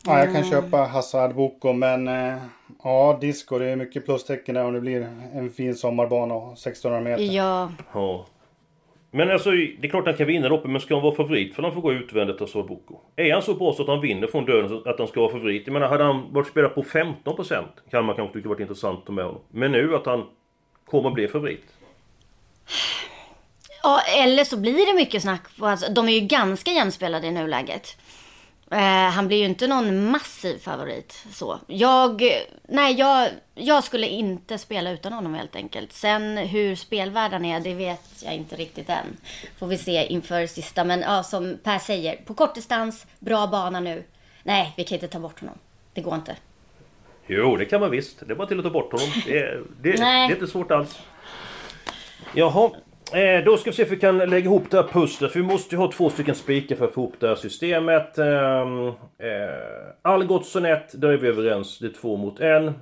Ja, 0.05 0.19
jag 0.19 0.33
kan 0.33 0.43
köpa 0.43 0.77
Hazard 0.77 1.35
Boko 1.35 1.73
men 1.73 2.07
eh, 2.07 2.37
ja, 2.83 3.17
disco 3.21 3.59
det 3.59 3.65
är 3.65 3.75
mycket 3.75 4.05
plustecken 4.05 4.55
där 4.55 4.65
om 4.65 4.73
det 4.73 4.81
blir 4.81 5.09
en 5.33 5.49
fin 5.49 5.75
sommarbana 5.75 6.33
och 6.33 6.53
1600 6.53 6.99
meter. 7.01 7.23
Ja, 7.23 7.71
Ja. 7.93 8.25
Men 9.11 9.31
alltså 9.31 9.51
det 9.51 9.83
är 9.83 9.89
klart 9.89 10.05
han 10.05 10.15
kan 10.15 10.27
vinna 10.27 10.47
loppet 10.47 10.71
men 10.71 10.81
ska 10.81 10.93
han 10.93 11.03
vara 11.03 11.15
favorit 11.15 11.55
för 11.55 11.63
han 11.63 11.73
får 11.73 11.81
gå 11.81 11.93
utvändigt 11.93 12.41
och 12.41 12.49
så 12.49 12.63
Boko. 12.63 12.95
Är 13.15 13.33
han 13.33 13.41
så 13.41 13.53
bra 13.53 13.73
så 13.73 13.81
att 13.81 13.87
han 13.87 14.01
vinner 14.01 14.27
från 14.27 14.45
döden 14.45 14.81
att 14.85 14.99
han 14.99 15.07
ska 15.07 15.21
vara 15.21 15.31
favorit? 15.31 15.63
Jag 15.65 15.73
menar 15.73 15.87
hade 15.87 16.03
han 16.03 16.33
varit 16.33 16.47
spelad 16.47 16.75
på 16.75 16.83
15% 16.83 17.65
kan 17.91 18.05
man 18.05 18.15
kanske 18.15 18.33
tycka 18.33 18.49
varit 18.49 18.59
intressant 18.59 18.99
att 18.99 19.05
ta 19.05 19.11
med 19.11 19.25
honom. 19.25 19.41
Men 19.51 19.71
nu 19.71 19.95
att 19.95 20.05
han 20.05 20.25
kommer 20.85 21.11
bli 21.11 21.27
favorit. 21.27 21.63
Ja, 23.83 24.01
eller 24.17 24.43
så 24.43 24.57
blir 24.57 24.87
det 24.87 24.93
mycket 24.93 25.21
snack. 25.21 25.41
Alltså, 25.59 25.91
de 25.91 26.09
är 26.09 26.13
ju 26.13 26.19
ganska 26.19 26.71
jämspelade 26.71 27.27
i 27.27 27.31
nuläget. 27.31 27.97
Eh, 28.71 28.79
han 29.11 29.27
blir 29.27 29.37
ju 29.37 29.45
inte 29.45 29.67
någon 29.67 30.11
massiv 30.11 30.57
favorit. 30.57 31.25
Så. 31.31 31.59
Jag, 31.67 32.23
nej, 32.67 32.93
jag, 32.93 33.29
jag 33.55 33.83
skulle 33.83 34.07
inte 34.07 34.57
spela 34.57 34.91
utan 34.91 35.13
honom 35.13 35.33
helt 35.33 35.55
enkelt. 35.55 35.93
Sen 35.93 36.37
hur 36.37 36.75
spelvärlden 36.75 37.45
är, 37.45 37.59
det 37.59 37.73
vet 37.73 38.23
jag 38.23 38.35
inte 38.35 38.55
riktigt 38.55 38.89
än. 38.89 39.17
Får 39.59 39.67
vi 39.67 39.77
se 39.77 40.05
inför 40.05 40.47
sista. 40.47 40.83
Men 40.83 41.01
ja, 41.01 41.23
som 41.23 41.57
Per 41.63 41.79
säger, 41.79 42.15
på 42.15 42.33
kortdistans, 42.33 43.05
bra 43.19 43.47
bana 43.47 43.79
nu. 43.79 44.03
Nej, 44.43 44.73
vi 44.77 44.83
kan 44.83 44.95
inte 44.95 45.07
ta 45.07 45.19
bort 45.19 45.39
honom. 45.39 45.55
Det 45.93 46.01
går 46.01 46.15
inte. 46.15 46.35
Jo, 47.27 47.55
det 47.55 47.65
kan 47.65 47.81
man 47.81 47.91
visst. 47.91 48.19
Det 48.27 48.33
är 48.33 48.35
bara 48.35 48.47
till 48.47 48.59
att 48.59 48.65
ta 48.65 48.69
bort 48.69 48.91
honom. 48.91 49.09
Det 49.25 49.63
det, 49.81 49.91
det 49.91 50.01
är 50.01 50.31
inte 50.31 50.47
svårt 50.47 50.71
alls. 50.71 50.99
Jaha. 52.33 52.71
Eh, 53.13 53.43
då 53.45 53.57
ska 53.57 53.69
vi 53.69 53.75
se 53.75 53.83
om 53.83 53.89
vi 53.89 53.95
kan 53.99 54.17
lägga 54.17 54.45
ihop 54.45 54.69
det 54.71 54.77
här 54.77 54.87
pusslet. 54.87 55.31
För 55.31 55.39
vi 55.39 55.45
måste 55.45 55.75
ju 55.75 55.79
ha 55.81 55.91
två 55.91 56.09
stycken 56.09 56.35
spikar 56.35 56.75
för 56.75 56.85
att 56.85 56.93
få 56.93 57.01
ihop 57.01 57.13
det 57.19 57.27
här 57.27 57.35
systemet. 57.35 58.17
Eh, 58.17 58.61
eh, 59.27 59.89
Algot 60.01 60.45
Sonett, 60.45 61.01
där 61.01 61.09
är 61.09 61.17
vi 61.17 61.27
överens. 61.27 61.79
Det 61.79 61.87
är 61.87 61.91
två 61.91 62.17
mot 62.17 62.39
en. 62.39 62.67
Eh, 62.67 62.73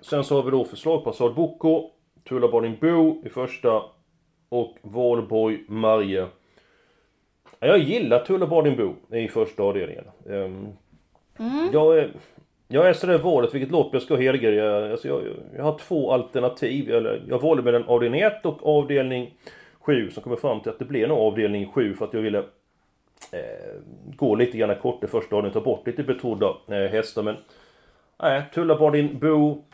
sen 0.00 0.24
så 0.24 0.34
har 0.36 0.42
vi 0.42 0.50
då 0.50 0.64
förslag 0.64 1.04
på 1.04 1.10
Assad 1.10 1.34
Boko, 1.34 1.90
Barding 2.48 2.76
Bo 2.80 3.22
i 3.26 3.28
första. 3.28 3.82
Och 4.48 4.76
Valborg 4.82 5.58
Marje. 5.68 6.26
Ja, 7.60 7.66
Jag 7.66 7.78
gillar 7.78 8.24
Barding 8.46 8.76
Bo 8.76 9.16
i 9.16 9.28
första 9.28 9.62
avdelningen. 9.62 10.04
Eh, 10.30 10.50
jag, 11.72 11.98
är- 11.98 12.10
jag 12.68 12.88
är 12.88 12.92
sådär 12.92 13.18
valet 13.18 13.54
vilket 13.54 13.70
lopp 13.70 13.92
jag 13.92 14.02
ska 14.02 14.16
helgardera. 14.16 14.90
Alltså 14.90 15.08
jag, 15.08 15.22
jag 15.56 15.64
har 15.64 15.78
två 15.78 16.12
alternativ. 16.12 16.90
Eller, 16.90 17.22
jag 17.28 17.42
valde 17.42 17.62
mellan 17.62 17.84
avdelning 17.84 18.20
1 18.20 18.46
och 18.46 18.66
avdelning 18.78 19.34
7 19.80 20.10
som 20.10 20.22
kommer 20.22 20.36
fram 20.36 20.60
till 20.60 20.70
att 20.70 20.78
det 20.78 20.84
blir 20.84 21.06
nog 21.06 21.18
avdelning 21.18 21.72
7 21.72 21.94
för 21.94 22.04
att 22.04 22.14
jag 22.14 22.20
ville 22.20 22.38
eh, 23.32 23.80
gå 24.16 24.34
lite 24.34 24.58
grann 24.58 24.76
kort 24.76 25.04
i 25.04 25.06
första 25.06 25.36
avdelningen, 25.36 25.52
ta 25.52 25.70
bort 25.70 25.86
lite 25.86 26.02
betrodda 26.02 26.56
eh, 26.68 26.90
hästar. 26.90 27.22
Men 27.22 27.36
nej, 28.22 28.42
Tullabardin 28.54 29.18
Bo 29.18 29.64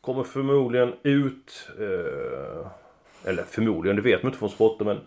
kommer 0.00 0.22
förmodligen 0.22 0.92
ut. 1.02 1.68
Eh, 1.78 2.66
eller 3.24 3.42
förmodligen, 3.42 3.96
det 3.96 4.02
vet 4.02 4.22
man 4.22 4.30
inte 4.30 4.38
från 4.38 4.50
sporten 4.50 4.86
men 4.86 5.00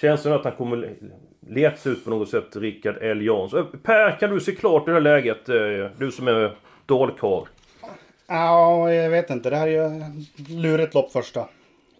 Känslan 0.00 0.34
är 0.34 0.38
att 0.38 0.44
han 0.44 0.56
kommer 0.56 0.94
letas 1.40 1.86
ut 1.86 2.04
på 2.04 2.10
något 2.10 2.28
sätt, 2.28 2.56
Rickard 2.56 2.96
L 3.00 3.26
Jansson. 3.26 3.58
Eh, 3.58 3.80
per, 3.82 4.18
kan 4.18 4.30
du 4.30 4.40
se 4.40 4.54
klart 4.54 4.86
det 4.86 4.92
här 4.92 5.00
läget? 5.00 5.48
Eh, 5.48 5.56
du 5.98 6.12
som 6.12 6.28
är 6.28 6.56
dalkarl. 6.86 7.46
Ja, 8.26 8.92
jag 8.92 9.10
vet 9.10 9.30
inte. 9.30 9.50
Det 9.50 9.56
här 9.56 9.68
är 9.68 9.72
ju 9.72 10.02
lurigt 10.48 10.94
lopp 10.94 11.12
första. 11.12 11.48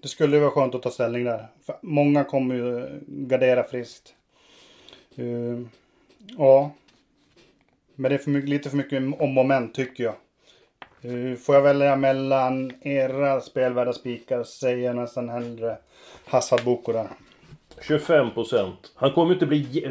Det 0.03 0.09
skulle 0.09 0.37
ju 0.37 0.41
vara 0.41 0.51
skönt 0.51 0.75
att 0.75 0.83
ta 0.83 0.91
ställning 0.91 1.25
där. 1.25 1.47
För 1.67 1.77
många 1.83 2.25
kommer 2.25 2.55
ju 2.55 3.01
gardera 3.07 3.65
friskt. 3.65 4.15
Uh, 5.19 5.67
ja. 6.39 6.71
Men 7.95 8.09
det 8.09 8.15
är 8.15 8.19
för 8.19 8.31
mycket, 8.31 8.51
lite 8.51 8.71
för 8.71 8.77
mycket 8.77 9.03
om 9.19 9.33
moment 9.33 9.75
tycker 9.75 10.05
jag. 10.05 10.15
Uh, 11.13 11.37
får 11.37 11.55
jag 11.55 11.63
välja 11.63 11.97
mellan 11.97 12.73
era 12.83 13.41
spelvärda 13.41 13.93
spikar 13.93 14.45
säger 14.45 14.85
jag 14.87 14.97
nästan 14.97 15.29
hellre 15.29 15.77
Hassad 16.25 16.65
Boko 16.65 16.93
där. 16.93 17.09
25%. 17.83 18.73
Han 18.95 19.13
kommer 19.13 19.33
inte 19.35 19.47
bli... 19.47 19.87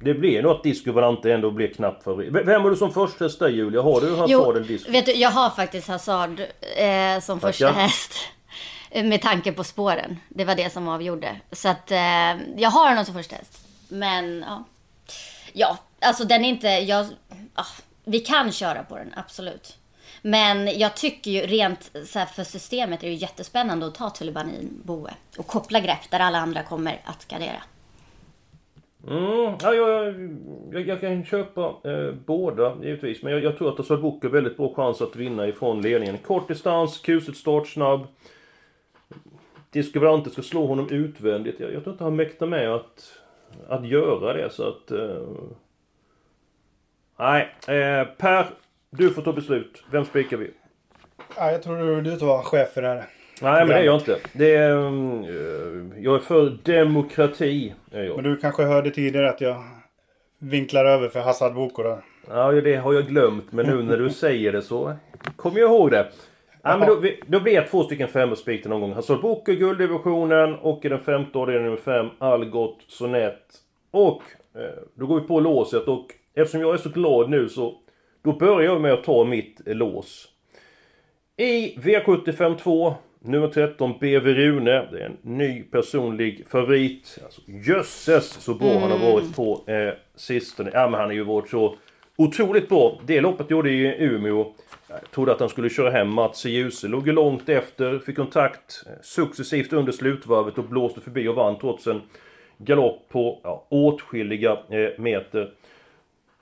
Det 0.00 0.14
blir 0.14 0.42
nog 0.42 0.52
att 0.52 0.62
Disco 0.62 0.92
Valante 0.92 1.32
ändå 1.32 1.50
blir 1.50 1.68
knappt 1.74 2.04
favorit. 2.04 2.32
Vem 2.32 2.62
har 2.62 2.70
du 2.70 2.76
som 2.76 2.92
första 2.92 3.24
häst 3.24 3.38
där 3.38 3.48
Julia? 3.48 3.82
Har 3.82 4.00
du 4.00 4.16
Hazard 4.16 4.56
eller 4.56 4.68
Disco? 4.68 4.92
vet 4.92 5.06
du, 5.06 5.12
jag 5.12 5.30
har 5.30 5.50
faktiskt 5.50 5.88
Hazard 5.88 6.40
eh, 6.76 7.20
som 7.20 7.40
första 7.40 7.66
Tackar. 7.68 7.80
häst. 7.80 8.12
Eh, 8.90 9.04
Med 9.04 9.22
tanke 9.22 9.52
på 9.52 9.64
spåren. 9.64 10.16
Det 10.28 10.44
var 10.44 10.54
det 10.54 10.72
som 10.72 10.88
avgjorde. 10.88 11.40
Så 11.52 11.68
att 11.68 11.90
eh, 11.90 11.98
jag 12.56 12.70
har 12.70 12.88
honom 12.88 13.04
som 13.04 13.14
första 13.14 13.36
häst. 13.36 13.66
Men 13.88 14.44
ja. 14.48 14.64
Ja, 15.52 15.78
alltså 16.00 16.24
den 16.24 16.44
är 16.44 16.48
inte... 16.48 16.68
Jag, 16.68 17.06
ah, 17.54 17.64
vi 18.04 18.20
kan 18.20 18.52
köra 18.52 18.82
på 18.82 18.96
den, 18.96 19.12
absolut. 19.16 19.76
Men 20.26 20.78
jag 20.78 20.96
tycker 20.96 21.30
ju 21.30 21.40
rent 21.40 21.90
så 22.06 22.18
här, 22.18 22.26
för 22.26 22.44
systemet 22.44 23.02
är 23.02 23.06
det 23.06 23.12
ju 23.12 23.18
jättespännande 23.18 23.86
att 23.86 23.94
ta 23.94 24.10
Tulibanin 24.10 24.80
Boe. 24.84 25.10
Och 25.38 25.46
koppla 25.46 25.80
grepp 25.80 26.10
där 26.10 26.20
alla 26.20 26.38
andra 26.38 26.62
kommer 26.62 27.00
att 27.04 27.28
gardera. 27.28 27.62
Mm, 29.08 29.54
ja, 29.62 29.74
jag, 29.74 30.14
jag, 30.72 30.88
jag 30.88 31.00
kan 31.00 31.24
köpa 31.24 31.74
eh, 31.90 32.14
båda 32.26 32.76
givetvis. 32.82 33.22
Men 33.22 33.32
jag, 33.32 33.44
jag 33.44 33.58
tror 33.58 33.72
att 33.72 33.80
Oswald 33.80 34.02
Book 34.02 34.22
har 34.22 34.30
väldigt 34.30 34.56
bra 34.56 34.74
chans 34.74 35.02
att 35.02 35.16
vinna 35.16 35.48
ifrån 35.48 35.82
ledningen. 35.82 36.18
Kort 36.18 36.48
distans, 36.48 36.98
kusligt 36.98 37.38
startsnabb. 37.38 38.06
Disco 39.70 40.24
ska 40.30 40.42
slå 40.42 40.66
honom 40.66 40.90
utvändigt. 40.90 41.60
Jag, 41.60 41.72
jag 41.72 41.82
tror 41.84 41.94
inte 41.94 42.04
han 42.04 42.16
mäktar 42.16 42.46
med 42.46 42.74
att, 42.74 43.20
att 43.68 43.88
göra 43.88 44.32
det 44.32 44.50
så 44.50 44.68
att... 44.68 44.90
Eh, 44.90 45.28
nej, 47.18 47.54
eh, 47.68 48.06
Per. 48.16 48.63
Du 48.98 49.10
får 49.10 49.22
ta 49.22 49.32
beslut. 49.32 49.84
Vem 49.90 50.04
spikar 50.04 50.36
vi? 50.36 50.50
Ja, 51.36 51.50
jag 51.52 51.62
tror 51.62 51.76
du, 51.76 52.00
var 52.26 52.42
chef 52.42 52.72
för 52.72 52.82
det 52.82 52.88
här. 52.88 53.04
Nej 53.42 53.58
men 53.66 53.68
det 53.68 53.74
är 53.74 53.84
jag 53.84 53.94
inte. 53.94 54.16
Det 54.32 54.54
är, 54.54 54.76
mm, 54.88 55.22
eh, 55.24 56.02
jag 56.04 56.14
är 56.14 56.18
för 56.18 56.58
demokrati. 56.62 57.74
Är 57.92 58.02
jag. 58.04 58.16
Men 58.16 58.24
du 58.24 58.36
kanske 58.36 58.62
hörde 58.62 58.90
tidigare 58.90 59.30
att 59.30 59.40
jag 59.40 59.64
vinklar 60.38 60.84
över 60.84 61.08
för 61.08 61.20
Hassad 61.20 61.54
Boko 61.54 61.82
där. 61.82 61.98
Ja, 62.28 62.52
det 62.52 62.76
har 62.76 62.94
jag 62.94 63.06
glömt. 63.06 63.52
Men 63.52 63.66
nu 63.66 63.82
när 63.82 63.96
du 63.96 64.10
säger 64.24 64.52
det 64.52 64.62
så 64.62 64.92
kommer 65.36 65.60
jag 65.60 65.70
ihåg 65.70 65.90
det. 65.90 66.08
Ja, 66.62 66.76
men 66.78 66.88
då, 66.88 66.94
vi- 66.94 67.20
då 67.26 67.40
blir 67.40 67.60
det 67.60 67.66
två 67.66 67.82
stycken 67.82 68.08
den 68.08 68.70
någon 68.70 68.80
gång. 68.80 68.92
Hazard 68.92 69.20
Boko 69.20 69.52
i 69.52 69.56
gulddivisionen 69.56 70.54
och 70.54 70.84
i 70.84 70.88
den 70.88 71.00
femte 71.00 71.38
avdelningen 71.38 71.64
nummer 71.70 71.82
fem 71.82 72.06
Algot 72.18 72.78
Sonett. 72.88 73.42
Och 73.90 74.22
eh, 74.56 74.82
då 74.94 75.06
går 75.06 75.20
vi 75.20 75.26
på 75.26 75.40
låset 75.40 75.88
och 75.88 76.06
eftersom 76.34 76.60
jag 76.60 76.74
är 76.74 76.78
så 76.78 76.88
glad 76.88 77.30
nu 77.30 77.48
så 77.48 77.74
då 78.24 78.32
börjar 78.32 78.72
jag 78.72 78.80
med 78.80 78.92
att 78.92 79.04
ta 79.04 79.24
mitt 79.24 79.60
lås. 79.66 80.28
I 81.36 81.76
V75 81.78 82.58
2 82.58 82.94
Nummer 83.26 83.48
13 83.48 83.98
BV 84.00 84.34
Rune. 84.34 84.88
Det 84.92 85.00
är 85.00 85.06
en 85.06 85.16
ny 85.22 85.62
personlig 85.62 86.44
favorit. 86.48 87.18
Alltså, 87.24 87.40
jösses 87.46 88.30
så 88.30 88.54
bra 88.54 88.78
han 88.78 88.90
har 88.90 89.12
varit 89.12 89.36
på 89.36 89.62
eh, 89.66 89.94
sistone. 90.14 90.70
Ja 90.72 90.88
men 90.88 91.00
han 91.00 91.08
har 91.08 91.14
ju 91.14 91.24
varit 91.24 91.48
så 91.48 91.76
otroligt 92.16 92.68
bra. 92.68 93.00
Det 93.06 93.20
loppet 93.20 93.50
gjorde 93.50 93.70
i 93.70 94.04
Umeå. 94.04 94.52
Jag 94.88 95.10
trodde 95.10 95.32
att 95.32 95.40
han 95.40 95.48
skulle 95.48 95.70
köra 95.70 95.90
hem 95.90 96.08
Mats 96.08 96.46
i 96.46 96.50
Djuse. 96.50 96.88
Låg 96.88 97.06
ju 97.06 97.12
långt 97.12 97.48
efter. 97.48 97.98
Fick 97.98 98.16
kontakt 98.16 98.82
eh, 98.86 98.92
successivt 99.02 99.72
under 99.72 99.92
slutvarvet 99.92 100.58
och 100.58 100.64
blåste 100.64 101.00
förbi 101.00 101.28
och 101.28 101.34
vann 101.34 101.58
trots 101.58 101.86
en 101.86 102.02
galopp 102.58 103.08
på 103.08 103.40
ja, 103.42 103.66
åtskilliga 103.68 104.52
eh, 104.52 104.98
meter. 104.98 105.50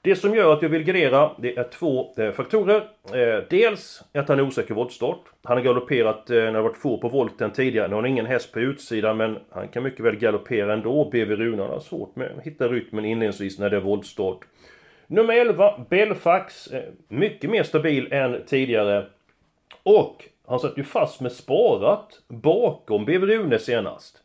Det 0.04 0.16
som 0.16 0.34
gör 0.34 0.52
att 0.52 0.62
jag 0.62 0.68
vill 0.68 0.84
gardera, 0.84 1.30
det 1.38 1.56
är 1.56 1.64
två 1.64 2.14
eh, 2.16 2.32
faktorer. 2.32 2.88
Eh, 3.14 3.44
dels 3.50 4.02
att 4.14 4.28
han 4.28 4.38
är 4.38 4.42
osäker 4.42 4.74
voltstart. 4.74 5.20
Han 5.42 5.56
har 5.56 5.64
galopperat 5.64 6.30
eh, 6.30 6.36
när 6.36 6.52
det 6.52 6.62
varit 6.62 6.76
få 6.76 6.98
på 6.98 7.08
volten 7.08 7.50
tidigare. 7.50 7.88
Nu 7.88 7.94
har 7.94 8.02
han 8.02 8.10
ingen 8.10 8.26
häst 8.26 8.52
på 8.52 8.60
utsidan 8.60 9.16
men 9.16 9.38
han 9.50 9.68
kan 9.68 9.82
mycket 9.82 10.00
väl 10.00 10.16
galoppera 10.16 10.72
ändå. 10.72 11.04
BV 11.04 11.36
Rune 11.36 11.62
har 11.62 11.80
svårt 11.80 12.16
med 12.16 12.32
att 12.38 12.46
hitta 12.46 12.68
rytmen 12.68 13.04
inledningsvis 13.04 13.58
när 13.58 13.70
det 13.70 13.76
är 13.76 13.80
voltstart. 13.80 14.38
Nummer 15.06 15.34
11, 15.34 15.84
Belfax. 15.90 16.68
Mycket 17.08 17.50
mer 17.50 17.62
stabil 17.62 18.12
än 18.12 18.42
tidigare. 18.46 19.06
Och 19.82 20.28
Han 20.46 20.60
satt 20.60 20.78
ju 20.78 20.84
fast 20.84 21.20
med 21.20 21.32
sparat 21.32 22.22
bakom 22.28 23.04
BV 23.04 23.26
Rune 23.26 23.58
senast. 23.58 24.16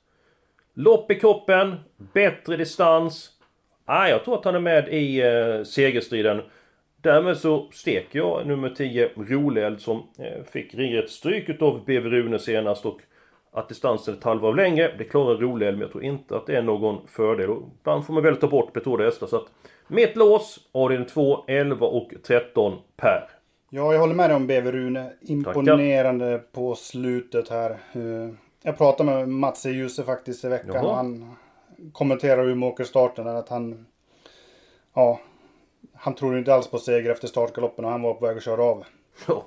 Lopp 0.74 1.12
i 1.12 1.16
kroppen, 1.16 1.76
bättre 2.14 2.58
distans. 2.58 3.37
Ah, 3.90 4.08
jag 4.08 4.24
tror 4.26 4.36
att 4.36 4.46
han 4.46 4.56
är 4.56 4.60
med 4.60 4.88
i 4.90 5.22
eh, 5.22 5.64
segerstriden. 5.64 6.42
Därmed 7.02 7.38
så 7.38 7.70
steker 7.72 8.20
jag 8.20 8.48
nummer 8.48 8.70
10 8.70 9.10
Roleld 9.16 9.82
som 9.82 9.98
eh, 10.20 10.44
fick 10.52 10.76
ringet 10.76 11.10
stryk 11.10 11.50
utav 11.50 11.86
BV 11.86 12.10
Rune 12.10 12.40
senast 12.40 12.86
och 12.86 13.02
att 13.52 13.70
distansen 13.70 14.14
är 14.14 14.18
ett 14.18 14.24
halvvarv 14.24 14.56
längre, 14.56 14.96
det 14.98 15.04
klarar 15.04 15.38
Roleld 15.38 15.78
men 15.78 15.82
jag 15.82 15.92
tror 15.92 16.04
inte 16.04 16.38
att 16.38 16.46
det 16.46 16.56
är 16.56 16.62
någon 16.62 17.08
fördel. 17.08 17.50
Och 17.50 17.64
ibland 17.80 18.06
får 18.06 18.14
man 18.14 18.24
väl 18.24 18.38
ta 18.38 18.48
bort 18.48 18.74
betrodda 18.74 19.04
hästar 19.04 19.28
så 19.28 19.36
att 19.36 19.48
mitt 19.88 20.16
lås, 20.16 20.60
avdelning 20.72 21.08
2, 21.08 21.46
11 21.48 21.88
och 21.88 22.14
13 22.24 22.74
per. 22.98 23.30
Ja, 23.70 23.94
jag 23.94 24.00
håller 24.00 24.16
med 24.16 24.30
dig 24.30 24.36
om 24.36 24.48
BV 24.48 24.72
Rune. 24.72 25.12
Imponerande 25.22 26.38
Tackar. 26.38 26.52
på 26.52 26.76
slutet 26.76 27.50
här. 27.50 27.72
Eh, 27.72 28.34
jag 28.64 28.78
pratade 28.78 29.12
med 29.12 29.30
Mats 29.30 29.66
i 29.66 29.70
Ljuse 29.70 30.04
faktiskt 30.04 30.46
i 30.46 30.48
veckan. 30.48 30.76
Jaha. 30.76 30.96
Han 30.96 31.36
kommenterar 31.92 32.48
Umeåkerstarten 32.48 33.28
att 33.28 33.50
han... 33.50 33.86
Ja, 34.94 35.20
han 35.94 36.16
tror 36.16 36.38
inte 36.38 36.54
alls 36.54 36.68
på 36.68 36.80
seger 36.80 37.10
efter 37.10 37.28
startgaloppen 37.28 37.86
och 37.86 37.92
han 37.92 38.02
var 38.02 38.14
på 38.14 38.26
väg 38.26 38.38
att 38.38 38.44
köra 38.44 38.64
av. 38.64 38.86
Ja. 39.28 39.46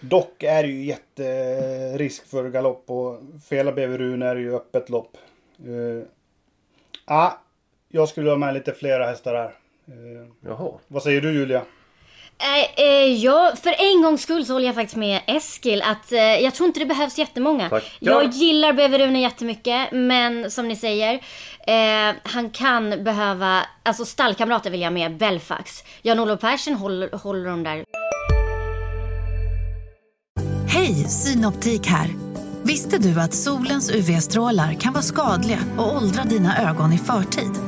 Dock 0.00 0.42
är 0.42 0.62
det 0.62 0.68
ju 0.68 0.84
jätterisk 0.84 2.26
för 2.26 2.50
galopp 2.50 2.90
och 2.90 3.20
Fela 3.48 3.72
BV 3.72 3.98
Rune 3.98 4.26
är 4.26 4.36
ju 4.36 4.54
öppet 4.54 4.88
lopp. 4.88 5.16
Uh, 5.66 6.02
ah, 7.04 7.32
jag 7.88 8.08
skulle 8.08 8.30
ha 8.30 8.36
med 8.36 8.54
lite 8.54 8.72
flera 8.72 9.06
hästar 9.06 9.34
här. 9.34 9.54
Uh, 9.96 10.28
Jaha. 10.40 10.72
Vad 10.88 11.02
säger 11.02 11.20
du 11.20 11.32
Julia? 11.32 11.62
Eh, 12.40 12.84
eh, 12.84 13.14
ja, 13.14 13.52
för 13.62 13.74
en 13.78 14.02
gångs 14.02 14.22
skull 14.22 14.46
så 14.46 14.52
håller 14.52 14.66
jag 14.66 14.74
faktiskt 14.74 14.96
med 14.96 15.20
Eskil 15.26 15.82
att 15.82 16.12
eh, 16.12 16.18
jag 16.20 16.54
tror 16.54 16.66
inte 16.66 16.80
det 16.80 16.86
behövs 16.86 17.18
jättemånga. 17.18 17.68
Tack. 17.68 17.96
Jag 17.98 18.30
gillar 18.30 18.72
Beverune 18.72 19.20
jättemycket, 19.20 19.92
men 19.92 20.50
som 20.50 20.68
ni 20.68 20.76
säger, 20.76 21.14
eh, 21.66 22.14
han 22.22 22.50
kan 22.50 23.04
behöva, 23.04 23.62
alltså 23.82 24.04
stallkamrater 24.04 24.70
vill 24.70 24.80
jag 24.80 24.92
med, 24.92 25.16
Belfax. 25.16 25.84
Jan-Olof 26.02 26.40
Persson 26.40 26.74
håller, 26.74 27.18
håller 27.18 27.50
dem 27.50 27.62
där. 27.62 27.84
Hej, 30.68 30.94
Synoptik 30.94 31.86
här. 31.86 32.08
Visste 32.62 32.98
du 32.98 33.20
att 33.20 33.34
solens 33.34 33.90
UV-strålar 33.90 34.72
kan 34.74 34.92
vara 34.92 35.02
skadliga 35.02 35.58
och 35.78 35.96
åldra 35.96 36.24
dina 36.24 36.70
ögon 36.70 36.92
i 36.92 36.98
förtid? 36.98 37.67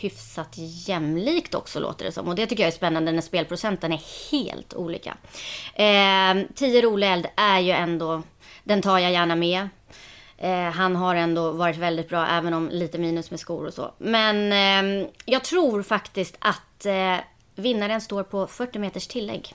hyfsat 0.00 0.54
jämlikt 0.56 1.54
också 1.54 1.80
låter 1.80 2.04
det 2.04 2.12
som. 2.12 2.28
Och 2.28 2.34
det 2.34 2.46
tycker 2.46 2.62
jag 2.62 2.68
är 2.68 2.76
spännande 2.76 3.12
när 3.12 3.22
spelprocenten 3.22 3.92
är 3.92 4.30
helt 4.30 4.74
olika. 4.74 5.16
Eh, 5.74 6.46
10 6.54 6.82
Roleld 6.82 7.26
är 7.36 7.58
ju 7.58 7.70
ändå, 7.70 8.22
den 8.64 8.82
tar 8.82 8.98
jag 8.98 9.12
gärna 9.12 9.36
med. 9.36 9.68
Eh, 10.38 10.70
han 10.70 10.96
har 10.96 11.14
ändå 11.14 11.52
varit 11.52 11.76
väldigt 11.76 12.08
bra, 12.08 12.26
även 12.26 12.54
om 12.54 12.68
lite 12.68 12.98
minus 12.98 13.30
med 13.30 13.40
skor 13.40 13.66
och 13.66 13.74
så. 13.74 13.92
Men 13.98 14.52
eh, 14.52 15.08
jag 15.24 15.44
tror 15.44 15.82
faktiskt 15.82 16.36
att 16.38 16.86
eh, 16.86 17.16
vinnaren 17.54 18.00
står 18.00 18.22
på 18.22 18.46
40 18.46 18.78
meters 18.78 19.06
tillägg. 19.06 19.54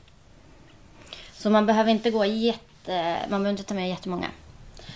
Så 1.33 1.49
man 1.49 1.65
behöver 1.65 1.91
inte 1.91 2.11
gå 2.11 2.25
jätte... 2.25 3.17
Man 3.29 3.29
behöver 3.29 3.49
inte 3.49 3.63
ta 3.63 3.73
med 3.73 3.89
jättemånga. 3.89 4.27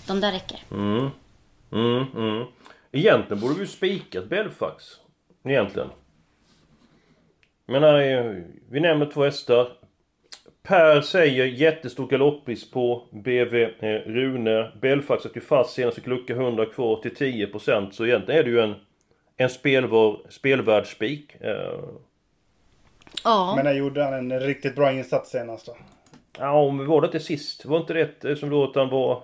De 0.07 0.21
där 0.21 0.31
räcker. 0.31 0.59
Mm. 0.71 1.09
Mm, 1.71 2.05
mm. 2.15 2.47
Egentligen 2.91 3.41
borde 3.41 3.53
vi 3.53 3.59
ju 3.59 3.67
spikat 3.67 4.29
Belfax. 4.29 4.83
Egentligen. 5.43 5.89
Men 7.65 7.81
nej, 7.81 8.43
vi 8.69 8.79
nämner 8.79 9.05
två 9.05 9.23
hästar. 9.23 9.67
Per 10.63 11.01
säger 11.01 11.45
jättestor 11.45 12.07
galopppris 12.07 12.71
på 12.71 13.07
BV 13.11 13.63
eh, 13.79 13.89
Rune. 13.89 14.71
Belfax 14.81 15.23
satt 15.23 15.35
ju 15.35 15.41
fast 15.41 15.73
senast 15.73 15.97
och 15.97 16.07
lucka 16.07 16.33
100 16.33 16.65
kvar 16.65 17.01
till 17.01 17.15
10% 17.15 17.91
så 17.91 18.05
egentligen 18.05 18.39
är 18.39 18.43
det 18.43 18.49
ju 18.49 18.59
en, 18.59 18.75
en 19.37 19.49
spelvar, 19.49 20.21
spelvärd 20.29 20.87
spik. 20.87 21.35
Eh. 21.41 21.79
Ja. 23.23 23.53
Men 23.55 23.65
när 23.65 23.73
gjorde 23.73 24.03
han 24.03 24.13
en 24.13 24.39
riktigt 24.39 24.75
bra 24.75 24.91
insats 24.91 25.29
senast 25.29 25.65
då? 25.65 25.77
Ja, 26.39 26.71
men 26.71 26.87
var 26.87 27.01
det 27.01 27.05
inte 27.05 27.19
sist? 27.19 27.65
Var 27.65 27.77
inte 27.77 28.07
det 28.21 28.35
som 28.35 28.49
då 28.49 28.63
att 28.63 28.75
han 28.75 28.89
var 28.89 29.23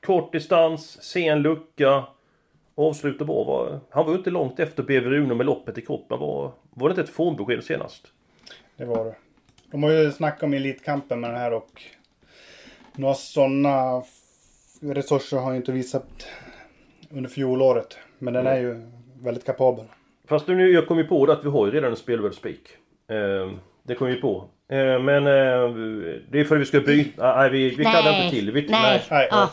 kort 0.00 0.32
distans, 0.32 1.02
sen 1.02 1.42
lucka, 1.42 2.04
avsluta 2.76 3.24
bra. 3.24 3.44
Var, 3.44 3.80
han 3.90 4.04
var 4.04 4.12
ju 4.12 4.18
inte 4.18 4.30
långt 4.30 4.60
efter 4.60 4.82
BV 4.82 5.10
Rune 5.10 5.34
med 5.34 5.46
loppet 5.46 5.78
i 5.78 5.80
kroppen. 5.80 6.18
Var, 6.18 6.52
var 6.70 6.88
det 6.88 6.92
inte 6.92 7.02
ett 7.02 7.08
formbesked 7.08 7.64
senast? 7.64 8.06
Det 8.76 8.84
var 8.84 9.04
det. 9.04 9.14
De 9.70 9.82
har 9.82 9.90
ju 9.90 10.12
snackat 10.12 10.42
om 10.42 10.54
Elitkampen 10.54 11.20
med 11.20 11.30
den 11.30 11.40
här 11.40 11.52
och 11.52 11.82
några 12.96 13.14
sådana 13.14 14.02
resurser 14.80 15.36
har 15.36 15.50
ju 15.50 15.56
inte 15.56 15.72
visat 15.72 16.26
under 17.10 17.30
fjolåret. 17.30 17.98
Men 18.18 18.34
den 18.34 18.46
är 18.46 18.56
ju 18.56 18.82
väldigt 19.22 19.44
kapabel. 19.44 19.84
Fast 20.28 20.46
nu, 20.48 20.70
jag 20.70 20.86
kom 20.86 20.98
ju 20.98 21.04
på 21.04 21.26
det 21.26 21.32
att 21.32 21.44
vi 21.44 21.48
har 21.48 21.66
ju 21.66 21.72
redan 21.72 21.90
en 21.90 21.96
spelvärd 21.96 22.34
spik. 22.34 22.68
Eh, 23.08 23.50
det 23.82 23.94
kom 23.94 24.06
vi 24.08 24.14
på. 24.14 24.44
Eh, 24.68 25.02
men 25.02 25.26
eh, 25.26 25.74
det 26.30 26.40
är 26.40 26.44
för 26.44 26.54
att 26.56 26.62
vi 26.62 26.66
ska 26.66 26.80
byta. 26.80 27.36
Nej, 27.36 27.50
vi, 27.50 27.70
vi 27.70 27.84
kallar 27.84 28.22
inte 28.22 28.36
till. 28.36 28.50
Vi, 28.50 28.60
nej. 28.60 28.68
nej. 28.70 29.02
nej. 29.10 29.28
Ja. 29.30 29.50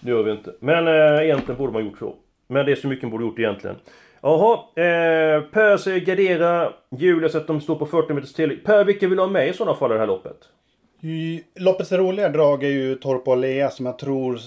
Det 0.00 0.10
gör 0.10 0.22
vi 0.22 0.32
inte. 0.32 0.54
Men 0.60 0.88
eh, 0.88 1.24
egentligen 1.24 1.58
borde 1.58 1.72
man 1.72 1.84
gjort 1.84 1.98
så. 1.98 2.14
Men 2.52 2.66
det 2.66 2.72
är 2.72 2.76
så 2.76 2.88
mycket 2.88 3.02
man 3.02 3.10
borde 3.10 3.24
gjort 3.24 3.38
egentligen. 3.38 3.76
Jaha, 4.20 4.54
eh, 4.54 5.42
Per 5.42 5.76
säger 5.76 6.00
gardera 6.00 6.72
Julius 6.90 7.34
att 7.34 7.46
de 7.46 7.60
står 7.60 7.76
på 7.76 7.86
40 7.86 8.14
meters 8.14 8.32
till. 8.32 8.60
Per, 8.64 8.84
vilka 8.84 9.08
vill 9.08 9.16
du 9.16 9.22
ha 9.22 9.30
med 9.30 9.48
i 9.48 9.52
sådana 9.52 9.76
fall 9.76 9.90
i 9.90 9.94
det 9.94 10.00
här 10.00 10.06
loppet? 10.06 10.36
I, 11.00 11.44
loppets 11.54 11.92
roliga 11.92 12.28
drag 12.28 12.64
är 12.64 12.68
ju 12.68 12.94
Torp 12.94 13.28
och 13.28 13.36
Lea 13.36 13.70
som 13.70 13.86
jag 13.86 13.98
tror 13.98 14.38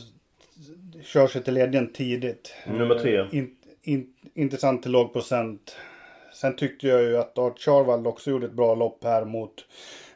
kör 1.03 1.27
sig 1.27 1.43
till 1.43 1.53
ledningen 1.53 1.93
tidigt. 1.93 2.55
Nummer 2.67 2.99
tre. 2.99 3.19
Eh, 3.19 3.25
in, 3.31 3.55
in, 3.83 4.07
intressant 4.33 4.81
till 4.81 4.91
låg 4.91 5.13
procent. 5.13 5.75
Sen 6.33 6.55
tyckte 6.55 6.87
jag 6.87 7.01
ju 7.01 7.17
att 7.17 7.37
Art 7.37 7.59
Charvald 7.59 8.07
också 8.07 8.29
gjorde 8.29 8.45
ett 8.45 8.53
bra 8.53 8.75
lopp 8.75 9.03
här 9.03 9.25
mot 9.25 9.65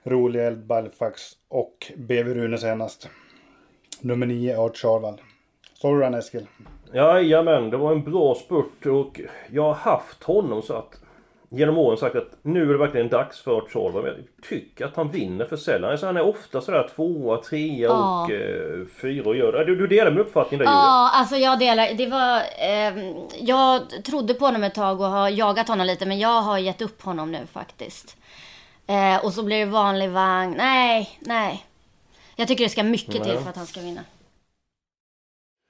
Rolig 0.03 0.57
Balfax 0.57 1.21
och 1.47 1.91
BV 1.97 2.33
Rune 2.33 2.57
senast. 2.57 3.09
Nummer 4.01 4.25
9, 4.25 4.57
Art 4.57 4.77
Charvald. 4.77 5.19
Den 5.81 6.13
Eskil? 6.13 6.47
Jajamän, 6.93 7.69
det 7.69 7.77
var 7.77 7.91
en 7.91 8.03
bra 8.03 8.35
spurt 8.35 8.85
och 8.85 9.21
jag 9.51 9.63
har 9.63 9.73
haft 9.73 10.23
honom 10.23 10.61
så 10.61 10.73
att 10.73 10.99
genom 11.49 11.77
åren 11.77 11.97
sagt 11.97 12.15
att 12.15 12.37
nu 12.41 12.61
är 12.61 12.73
det 12.73 12.77
verkligen 12.77 13.09
dags 13.09 13.41
för 13.41 13.61
Charles. 13.69 13.95
Jag 14.05 14.15
tycker 14.49 14.85
att 14.85 14.95
han 14.95 15.11
vinner 15.11 15.45
för 15.45 15.57
sällan. 15.57 15.91
Alltså 15.91 16.05
han 16.05 16.17
är 16.17 16.27
ofta 16.27 16.61
sådär 16.61 16.89
tvåa, 16.95 17.37
trea 17.37 17.87
ja. 17.87 18.23
och 18.23 18.31
eh, 18.31 18.85
fyra 19.01 19.29
och 19.29 19.35
gör 19.35 19.65
Du, 19.65 19.75
du 19.75 19.87
delar 19.87 20.11
min 20.11 20.19
uppfattning 20.19 20.57
där 20.57 20.65
Julia? 20.65 20.79
Ja, 20.79 21.11
alltså 21.13 21.35
jag 21.35 21.59
delar. 21.59 21.93
Det 21.93 22.07
var... 22.07 22.37
Eh, 22.37 23.13
jag 23.39 23.81
trodde 24.03 24.33
på 24.33 24.45
honom 24.45 24.63
ett 24.63 24.75
tag 24.75 25.01
och 25.01 25.07
har 25.07 25.29
jagat 25.29 25.67
honom 25.67 25.87
lite 25.87 26.05
men 26.05 26.19
jag 26.19 26.41
har 26.41 26.57
gett 26.57 26.81
upp 26.81 27.01
honom 27.01 27.31
nu 27.31 27.39
faktiskt. 27.53 28.17
Eh, 28.87 29.25
och 29.25 29.33
så 29.33 29.43
blir 29.43 29.59
det 29.59 29.71
vanlig 29.71 30.09
vagn. 30.09 30.53
Nej, 30.57 31.17
nej. 31.19 31.65
Jag 32.35 32.47
tycker 32.47 32.63
det 32.63 32.69
ska 32.69 32.83
mycket 32.83 33.13
nej. 33.13 33.23
till 33.23 33.39
för 33.39 33.49
att 33.49 33.57
han 33.57 33.65
ska 33.65 33.79
vinna. 33.79 34.01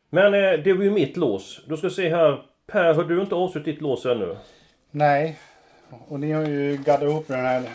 Men 0.09 0.33
eh, 0.33 0.59
det 0.63 0.73
var 0.73 0.83
ju 0.83 0.91
mitt 0.91 1.17
lås. 1.17 1.61
Då 1.67 1.77
ska 1.77 1.87
vi 1.87 1.93
se 1.93 2.09
här. 2.09 2.41
Per, 2.67 2.93
har 2.93 3.03
du 3.03 3.21
inte 3.21 3.35
avslutat 3.35 3.65
ditt 3.65 3.81
lås 3.81 4.05
ännu? 4.05 4.37
Nej. 4.91 5.39
Och 6.07 6.19
ni 6.19 6.31
har 6.31 6.45
ju 6.45 6.77
gaddat 6.77 7.09
ihop 7.09 7.27
den 7.27 7.39
här 7.39 7.69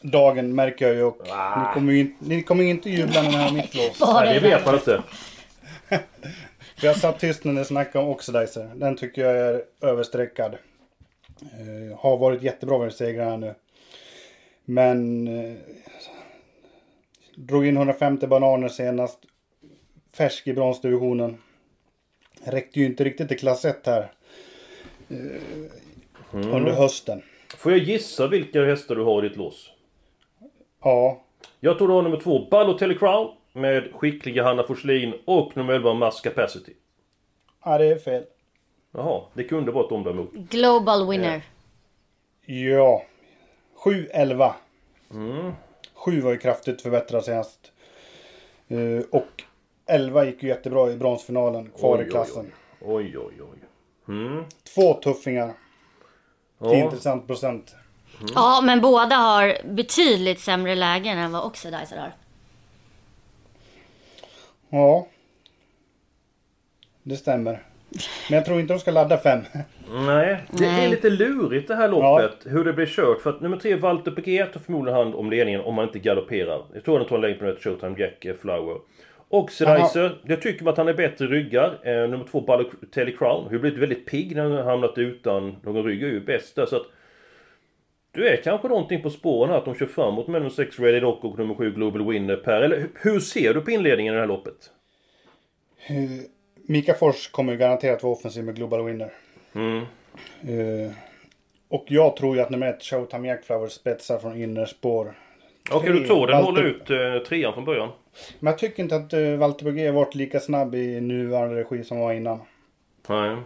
dagen 0.00 0.54
märker 0.54 0.86
jag 0.86 0.94
ju. 0.94 1.02
Och 1.02 1.28
ah. 1.30 1.60
ni 1.60 1.74
kommer 1.74 1.92
ju 1.92 2.00
inte, 2.00 2.24
ni 2.24 2.42
kommer 2.42 2.64
inte 2.64 2.90
jubla 2.90 3.22
när 3.22 3.30
ni 3.30 3.36
har 3.36 3.52
mitt 3.52 3.74
lås. 3.74 4.00
Nej, 4.14 4.34
det 4.34 4.48
vet 4.48 4.66
man 4.66 4.74
inte. 4.74 5.02
jag 6.80 6.96
satt 6.96 7.18
tyst 7.18 7.44
när 7.44 7.52
ni 7.52 7.64
snackade 7.64 8.04
om 8.04 8.10
Oxidizer. 8.10 8.70
Den 8.74 8.96
tycker 8.96 9.22
jag 9.22 9.36
är 9.36 9.62
överstreckad. 9.80 10.56
Uh, 11.42 11.98
har 11.98 12.16
varit 12.16 12.42
jättebra 12.42 12.78
med 12.78 12.92
segrar 12.92 13.30
här 13.30 13.36
nu. 13.36 13.54
Men... 14.64 15.28
Uh, 15.28 15.56
drog 17.36 17.66
in 17.66 17.76
150 17.76 18.26
bananer 18.26 18.68
senast 18.68 19.18
färsk 20.12 20.46
i 20.46 20.52
bronsdivisionen. 20.52 21.38
Räckte 22.44 22.80
ju 22.80 22.86
inte 22.86 23.04
riktigt 23.04 23.28
till 23.28 23.38
klass 23.38 23.64
1 23.64 23.86
här. 23.86 24.12
Eh, 25.08 25.16
mm. 26.32 26.54
Under 26.54 26.72
hösten. 26.72 27.22
Får 27.56 27.72
jag 27.72 27.80
gissa 27.80 28.28
vilka 28.28 28.64
hästar 28.64 28.94
du 28.94 29.02
har 29.04 29.24
i 29.24 29.28
ditt 29.28 29.36
lås? 29.38 29.70
Ja. 30.82 31.22
Jag 31.60 31.78
tror 31.78 31.88
du 31.88 31.94
har 31.94 32.02
nummer 32.02 32.20
två, 32.20 32.46
Balotelli 32.50 32.94
Crown. 32.94 33.34
med 33.52 33.92
skickliga 33.94 34.44
Hanna 34.44 34.62
Forslin 34.62 35.14
och 35.24 35.56
nummer 35.56 35.72
11 35.72 35.94
Mass 35.94 36.20
Capacity. 36.20 36.72
Ja, 37.64 37.78
det 37.78 37.86
är 37.86 37.98
fel. 37.98 38.24
Jaha, 38.92 39.22
det 39.34 39.44
kunde 39.44 39.72
vara 39.72 39.86
ett 39.86 39.92
omdöme 39.92 40.22
mot. 40.22 40.32
Global 40.32 41.08
winner. 41.08 41.42
Ja. 42.46 43.02
7-11. 43.84 44.52
Mm. 45.10 45.52
7 45.94 46.20
var 46.20 46.32
ju 46.32 46.38
kraftigt 46.38 46.82
förbättrat 46.82 47.24
senast. 47.24 47.72
Eh, 48.68 49.04
och 49.10 49.44
11 49.90 50.24
gick 50.24 50.42
ju 50.42 50.48
jättebra 50.48 50.90
i 50.90 50.96
bronsfinalen. 50.96 51.70
Kvar 51.78 51.98
Oj, 51.98 52.06
i 52.06 52.10
klassen. 52.10 52.52
Oj, 52.80 53.18
oj, 53.18 53.34
oj. 53.40 53.58
Mm. 54.08 54.44
Två 54.74 54.94
tuffingar. 54.94 55.46
Till 55.46 56.68
Ja. 56.68 56.74
intressant 56.74 57.26
procent. 57.26 57.74
Ja, 58.34 58.60
men 58.64 58.80
båda 58.80 59.16
har 59.16 59.56
betydligt 59.64 60.40
sämre 60.40 60.74
lägen 60.74 61.18
än 61.18 61.32
vad 61.32 61.44
Oxidizer 61.44 61.96
har. 61.96 62.12
Ja. 64.70 65.06
Det 67.02 67.16
stämmer. 67.16 67.62
Men 68.28 68.36
jag 68.36 68.44
tror 68.44 68.60
inte 68.60 68.72
de 68.74 68.80
ska 68.80 68.90
ladda 68.90 69.18
fem. 69.18 69.40
Nej, 69.92 70.44
det 70.50 70.64
är 70.66 70.88
lite 70.88 71.10
lurigt 71.10 71.68
det 71.68 71.74
här 71.74 71.88
loppet. 71.88 72.36
Hur 72.44 72.64
det 72.64 72.72
blir 72.72 72.86
kört. 72.86 73.20
För 73.20 73.30
att 73.30 73.40
nummer 73.40 73.56
tre, 73.56 73.74
Walter 73.76 74.10
Piquet 74.10 74.52
tar 74.52 74.60
förmodligen 74.60 74.96
hand 74.98 75.14
om 75.14 75.30
ledningen 75.30 75.60
om 75.60 75.74
man 75.74 75.86
inte 75.86 75.98
galopperar. 75.98 76.64
Jag 76.74 76.84
tror 76.84 76.98
han 76.98 77.08
tar 77.08 77.16
en 77.16 77.22
längd 77.22 77.38
på 77.38 77.56
Showtime 77.60 77.94
Jack 77.98 78.26
Flower. 78.40 78.78
Oxidizer, 79.32 80.18
jag 80.24 80.42
tycker 80.42 80.68
att 80.68 80.76
han 80.76 80.88
är 80.88 80.94
bättre 80.94 81.26
ryggad. 81.26 81.70
Eh, 81.82 81.92
nummer 81.94 82.24
två, 82.30 82.40
Balotelli 82.40 83.12
Crown. 83.16 83.44
Har 83.44 83.52
ju 83.52 83.58
blivit 83.58 83.78
väldigt 83.78 84.06
pigg 84.06 84.36
när 84.36 84.42
han 84.42 84.52
har 84.52 84.62
hamnat 84.62 84.98
utan 84.98 85.56
någon 85.62 85.84
rygg. 85.84 86.02
är 86.02 86.06
ju 86.08 86.20
bäst 86.20 86.56
där. 86.56 86.66
Så 86.66 86.76
att 86.76 86.86
du 88.12 88.28
är 88.28 88.36
kanske 88.36 88.68
någonting 88.68 89.02
på 89.02 89.10
spåren 89.10 89.50
här 89.50 89.58
att 89.58 89.64
de 89.64 89.74
kör 89.74 89.86
framåt 89.86 90.26
med 90.28 90.40
nummer 90.40 90.50
6 90.54 90.78
Ready 90.80 91.00
Dock 91.00 91.24
och 91.24 91.38
nummer 91.38 91.54
7 91.54 91.70
Global 91.72 92.06
Winner 92.08 92.36
Per. 92.36 92.62
Eller 92.62 92.86
hur- 93.02 93.20
ser 93.20 93.54
du 93.54 93.60
på 93.60 93.70
inledningen 93.70 94.14
i 94.14 94.16
det 94.16 94.20
här 94.20 94.28
loppet? 94.28 94.70
Eh, 95.86 95.94
Mika 96.68 96.94
Fors 96.94 97.28
kommer 97.28 97.56
garanterat 97.56 98.02
vara 98.02 98.12
offensiv 98.12 98.44
med 98.44 98.56
Global 98.56 98.84
Winner. 98.84 99.10
Mm. 99.54 99.76
Eh, 100.42 100.92
och 101.68 101.84
jag 101.88 102.16
tror 102.16 102.36
ju 102.36 102.42
att 102.42 102.50
nummer 102.50 102.66
ett, 102.66 102.82
Showtime 102.82 103.28
Jackflower, 103.28 103.68
spetsar 103.68 104.18
från 104.18 104.36
innerspår. 104.42 105.14
Okej, 105.72 105.92
du 105.92 105.98
Tre, 105.98 106.06
tror 106.06 106.26
den 106.26 106.42
håller 106.44 106.62
ut 106.62 106.90
eh, 106.90 107.28
trean 107.28 107.54
från 107.54 107.64
början? 107.64 107.88
Men 108.38 108.50
jag 108.50 108.58
tycker 108.58 108.82
inte 108.82 108.96
att 108.96 109.14
uh, 109.14 109.36
Walter 109.36 109.64
Bugge 109.64 109.86
har 109.86 109.92
varit 109.92 110.14
lika 110.14 110.40
snabb 110.40 110.74
i 110.74 111.00
nuvarande 111.00 111.60
regi 111.60 111.84
som 111.84 112.00
var 112.00 112.12
innan. 112.12 112.40
Nej. 113.08 113.36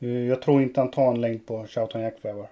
Eh, 0.00 0.28
jag 0.28 0.42
tror 0.42 0.62
inte 0.62 0.80
han 0.80 0.90
tar 0.90 1.10
en 1.10 1.20
längd 1.20 1.46
på 1.46 1.66
Showtime 1.68 2.04
Jackflower. 2.04 2.46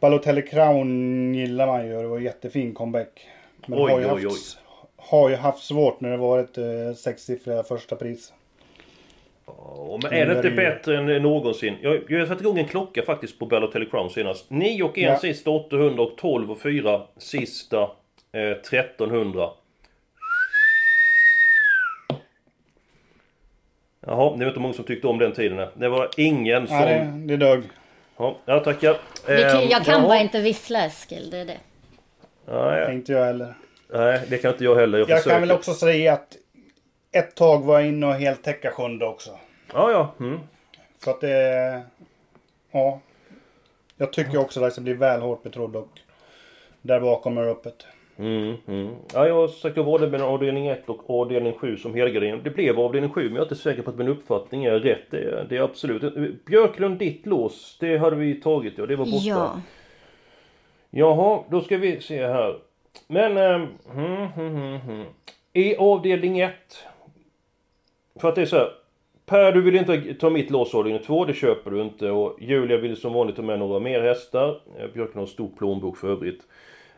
Balotelli 0.00 0.42
Crown 0.42 1.34
gillar 1.34 1.66
man 1.66 1.86
ju 1.86 1.96
och 1.96 2.02
det 2.02 2.08
var 2.08 2.16
en 2.16 2.24
jättefin 2.24 2.74
comeback. 2.74 3.26
Men 3.66 3.78
Oj, 3.78 3.92
har, 3.92 4.00
ju 4.00 4.06
oj, 4.06 4.24
haft, 4.24 4.58
har 4.96 5.28
ju 5.30 5.36
haft 5.36 5.64
svårt 5.64 6.00
när 6.00 6.10
det 6.10 6.16
varit 6.16 6.58
uh, 6.58 6.94
sexsiffriga 6.94 7.62
första 7.62 7.96
pris. 7.96 8.32
Ja, 9.46 9.98
men 10.02 10.12
är 10.12 10.26
det 10.26 10.36
inte 10.36 10.50
bättre 10.50 10.98
än 10.98 11.22
någonsin? 11.22 11.76
Jag, 11.82 12.02
jag 12.08 12.28
satte 12.28 12.42
igång 12.42 12.58
en 12.58 12.68
klocka 12.68 13.02
faktiskt 13.02 13.38
på 13.38 13.46
Balotelli 13.46 13.86
Crown 13.86 14.10
senast. 14.10 14.50
9 14.50 14.82
och 14.82 14.98
1 14.98 15.04
Ja. 15.04 15.18
sista 15.18 15.50
800 15.50 16.02
och 16.02 16.16
12 16.16 16.50
och 16.50 16.60
4 16.60 17.02
sista 17.16 17.82
eh, 18.32 18.40
1300. 18.40 19.50
Jaha, 24.06 24.36
det 24.36 24.44
var 24.44 24.48
inte 24.48 24.60
många 24.60 24.74
som 24.74 24.84
tyckte 24.84 25.06
om 25.06 25.18
den 25.18 25.32
tiden. 25.32 25.68
Det 25.74 25.88
var 25.88 26.08
ingen 26.16 26.66
som... 26.66 26.76
Ja, 26.76 26.84
det, 26.86 27.04
det 27.26 27.36
dög. 27.36 27.62
Ja, 28.16 28.36
jag 28.44 28.64
tackar. 28.64 28.98
Kan, 29.26 29.36
Ehm, 29.36 29.68
jag 29.70 29.84
kan 29.84 29.94
jaha. 29.94 30.08
bara 30.08 30.18
inte 30.18 30.40
vissla 30.40 30.84
Eskil, 30.84 31.30
det 31.30 31.38
är 31.38 31.44
det. 31.44 31.58
Nej, 32.46 32.86
Tänkte 32.86 33.12
jag 33.12 33.24
heller. 33.24 33.54
nej, 33.92 34.20
det 34.28 34.38
kan 34.38 34.52
inte 34.52 34.64
jag 34.64 34.76
heller. 34.76 34.98
Jag, 34.98 35.10
Jag 35.10 35.18
försöker. 35.18 35.30
kan 35.34 35.40
väl 35.40 35.52
också 35.56 35.74
säga 35.74 36.12
att 36.12 36.36
ett 37.12 37.34
tag 37.36 37.64
var 37.64 37.78
jag 37.80 37.88
inne 37.88 38.06
och 38.06 38.14
helt 38.14 38.42
täcka 38.42 38.70
sjunde 38.70 39.06
också. 39.06 39.30
Ja, 39.72 39.90
ja. 39.90 40.14
Mm. 40.24 40.40
Så 41.04 41.10
att 41.10 41.20
det... 41.20 41.82
Ja. 42.72 43.00
Jag 43.96 44.12
tycker 44.12 44.38
också 44.38 44.64
att 44.64 44.74
det 44.74 44.80
blir 44.80 44.94
väl 44.94 45.20
hårt 45.20 45.42
betrodd 45.42 45.76
och 45.76 45.88
där 46.82 47.00
bakom 47.00 47.38
är 47.38 47.46
öppet. 47.46 47.86
Mm, 48.20 48.56
mm. 48.66 48.94
Ja, 49.14 49.26
jag 49.26 49.34
har 49.34 49.48
sagt 49.48 49.76
jag 49.76 49.84
valde 49.84 50.08
mellan 50.08 50.28
avdelning 50.28 50.66
1 50.66 50.88
och 50.88 51.10
avdelning 51.20 51.52
7 51.52 51.76
som 51.76 51.94
helgardering. 51.94 52.40
Det 52.44 52.50
blev 52.50 52.80
avdelning 52.80 53.10
7 53.10 53.22
men 53.22 53.32
jag 53.32 53.40
är 53.40 53.42
inte 53.42 53.56
säker 53.56 53.82
på 53.82 53.90
att 53.90 53.98
min 53.98 54.08
uppfattning 54.08 54.64
är 54.64 54.80
rätt. 54.80 55.10
Det 55.10 55.46
det 55.48 55.56
är 55.56 55.60
absolut... 55.60 56.14
Björklund, 56.44 56.98
ditt 56.98 57.26
lås, 57.26 57.76
det 57.80 57.98
hade 57.98 58.16
vi 58.16 58.34
tagit 58.34 58.74
ja, 58.76 58.86
det 58.86 58.96
var 58.96 59.04
borta. 59.04 59.26
Ja. 59.26 59.60
Jaha, 60.90 61.44
då 61.50 61.60
ska 61.60 61.78
vi 61.78 62.00
se 62.00 62.26
här. 62.26 62.58
Men... 63.06 63.36
ehm, 63.36 63.66
hmm, 63.92 64.26
hmm, 64.26 64.80
hmm. 64.80 65.04
I 65.52 65.76
avdelning 65.76 66.40
1. 66.40 66.52
För 68.20 68.28
att 68.28 68.34
det 68.34 68.42
är 68.42 68.46
så 68.46 68.56
här. 68.56 68.70
Per, 69.26 69.52
du 69.52 69.62
vill 69.62 69.76
inte 69.76 70.14
ta 70.14 70.30
mitt 70.30 70.50
lås 70.50 70.74
avdelning 70.74 71.02
2, 71.02 71.24
det 71.24 71.34
köper 71.34 71.70
du 71.70 71.82
inte. 71.82 72.10
Och 72.10 72.36
Julia 72.40 72.76
vill 72.76 72.96
som 72.96 73.12
vanligt 73.12 73.36
ha 73.36 73.44
med 73.44 73.58
några 73.58 73.80
mer 73.80 74.00
hästar. 74.00 74.48
Eh, 74.48 74.86
Björklund 74.94 75.14
har 75.14 75.22
en 75.22 75.26
stor 75.26 75.50
plånbok 75.58 75.96
för 75.96 76.08
övrigt. 76.08 76.42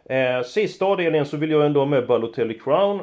Eh, 0.04 0.42
sista 0.42 0.84
avdelningen 0.84 1.26
så 1.26 1.36
vill 1.36 1.50
jag 1.50 1.66
ändå 1.66 1.80
ha 1.80 1.86
med 1.86 2.06
Balotelli 2.06 2.58
Crown. 2.58 3.00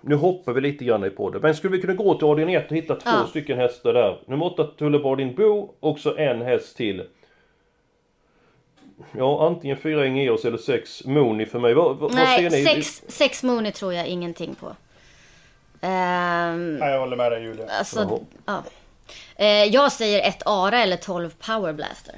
Nu 0.00 0.14
hoppar 0.14 0.52
vi 0.52 0.60
lite 0.60 0.84
grann 0.84 1.04
i 1.04 1.10
på 1.10 1.30
det. 1.30 1.40
Men 1.40 1.54
skulle 1.54 1.76
vi 1.76 1.80
kunna 1.82 1.94
gå 1.94 2.14
till 2.14 2.26
avdelning 2.26 2.54
1 2.54 2.70
och 2.70 2.76
hitta 2.76 2.94
två 2.94 3.10
Ja. 3.10 3.26
stycken 3.30 3.58
hästar 3.58 3.92
där? 3.92 4.18
Nummer 4.26 4.46
8 4.46 4.64
Tullebardin 4.64 5.34
Bo 5.34 5.74
och 5.80 5.98
så 5.98 6.16
en 6.16 6.42
häst 6.42 6.76
till. 6.76 7.02
Ja, 9.16 9.46
antingen 9.46 9.76
fyra 9.76 10.06
Ingeos 10.06 10.44
eller 10.44 10.58
sex 10.58 11.04
Mooney 11.04 11.46
för 11.46 11.58
mig. 11.58 11.74
Vad, 11.74 11.96
vad, 11.96 12.00
vad 12.00 12.12
ser 12.28 12.50
Nej, 12.50 12.50
ni? 12.50 12.64
sex, 12.64 13.02
sex 13.08 13.42
Mooney 13.42 13.72
tror 13.72 13.94
jag 13.94 14.06
ingenting 14.06 14.54
på. 14.54 14.66
Ehm, 15.80 16.78
Ja, 16.80 16.90
jag 16.90 17.00
håller 17.00 17.16
med 17.16 17.32
dig 17.32 17.42
Julia. 17.42 17.66
alltså, 17.78 18.20
ja. 18.46 18.62
Eh, 19.36 19.46
jag 19.46 19.92
säger 19.92 20.28
ett 20.28 20.42
Ara 20.46 20.78
eller 20.78 20.96
12 20.96 21.30
Power 21.46 21.72
Blaster. 21.72 22.14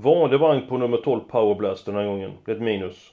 Vanlig 0.00 0.38
vagn 0.40 0.66
på 0.68 0.78
nummer 0.78 0.96
12 0.96 1.20
Powerblast 1.20 1.86
den 1.86 1.94
här 1.94 2.04
gången. 2.04 2.32
Det 2.44 2.50
är 2.52 2.56
ett 2.56 2.62
minus. 2.62 3.12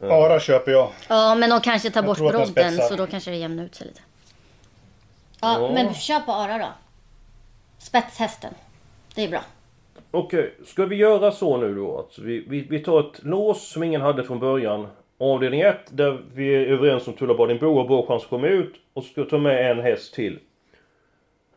Ara 0.00 0.40
köper 0.40 0.72
jag. 0.72 0.88
Ja, 1.08 1.34
men 1.34 1.50
de 1.50 1.60
kanske 1.60 1.90
tar 1.90 2.00
Jag 2.00 2.06
bort 2.06 2.18
brodden 2.18 2.76
så 2.88 2.96
då 2.96 3.06
kanske 3.06 3.30
det 3.30 3.36
jämnar 3.36 3.64
ut 3.64 3.74
sig 3.74 3.86
lite. 3.86 4.00
Ja, 5.40 5.60
Ja. 5.60 5.70
men 5.74 5.94
kör 5.94 6.20
på 6.20 6.32
Ara 6.32 6.58
då. 6.58 6.68
Spetshästen. 7.78 8.54
Det 9.14 9.24
är 9.24 9.28
bra. 9.28 9.40
Okej, 10.10 10.54
ska 10.66 10.84
vi 10.86 10.96
göra 10.96 11.30
så 11.32 11.56
nu 11.56 11.74
då? 11.74 11.98
Att 11.98 12.18
vi, 12.18 12.44
vi, 12.48 12.60
vi 12.60 12.78
tar 12.78 13.00
ett 13.00 13.24
lås 13.24 13.68
som 13.72 13.82
ingen 13.82 14.00
hade 14.00 14.24
från 14.24 14.38
början. 14.38 14.86
Avdelning 15.18 15.60
1 15.60 15.76
där 15.90 16.22
vi 16.34 16.54
är 16.54 16.66
överens 16.66 17.06
om 17.08 17.12
Tullabardin 17.14 17.58
Bo 17.58 17.78
och 17.78 17.86
bra 17.88 18.06
chans 18.06 18.22
att 18.22 18.28
komma 18.30 18.46
ut. 18.46 18.74
Och 18.94 19.04
ska 19.04 19.24
ta 19.24 19.38
med 19.38 19.70
en 19.70 19.80
häst 19.80 20.14
till. 20.14 20.38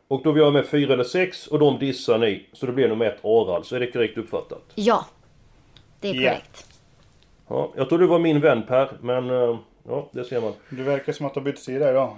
Och 0.07 0.23
då 0.23 0.31
vill 0.31 0.43
jag 0.43 0.53
med 0.53 0.65
fyra 0.65 0.93
eller 0.93 1.03
sex 1.03 1.47
och 1.47 1.59
de 1.59 1.79
dissar 1.79 2.17
ni. 2.17 2.45
Så 2.53 2.65
det 2.65 2.71
blir 2.71 2.87
nummer 2.89 3.05
ett 3.05 3.25
Aral. 3.25 3.63
Så 3.63 3.75
är 3.75 3.79
det 3.79 3.91
korrekt 3.91 4.17
uppfattat? 4.17 4.63
Ja. 4.75 5.05
Det 5.99 6.09
är 6.09 6.13
Ja. 6.13 6.29
korrekt. 6.31 6.65
Ja, 7.47 7.71
jag 7.75 7.89
tror 7.89 7.99
du 7.99 8.07
var 8.07 8.19
min 8.19 8.39
vän 8.39 8.63
Per, 8.67 8.89
men... 9.01 9.29
eh, 9.29 9.57
Ja, 9.87 10.09
det 10.11 10.23
ser 10.23 10.41
man. 10.41 10.53
Du 10.69 10.83
verkar 10.83 11.13
som 11.13 11.25
att 11.25 11.33
du 11.33 11.39
har 11.39 11.45
bytt 11.45 11.59
sida 11.59 11.89
idag. 11.91 12.15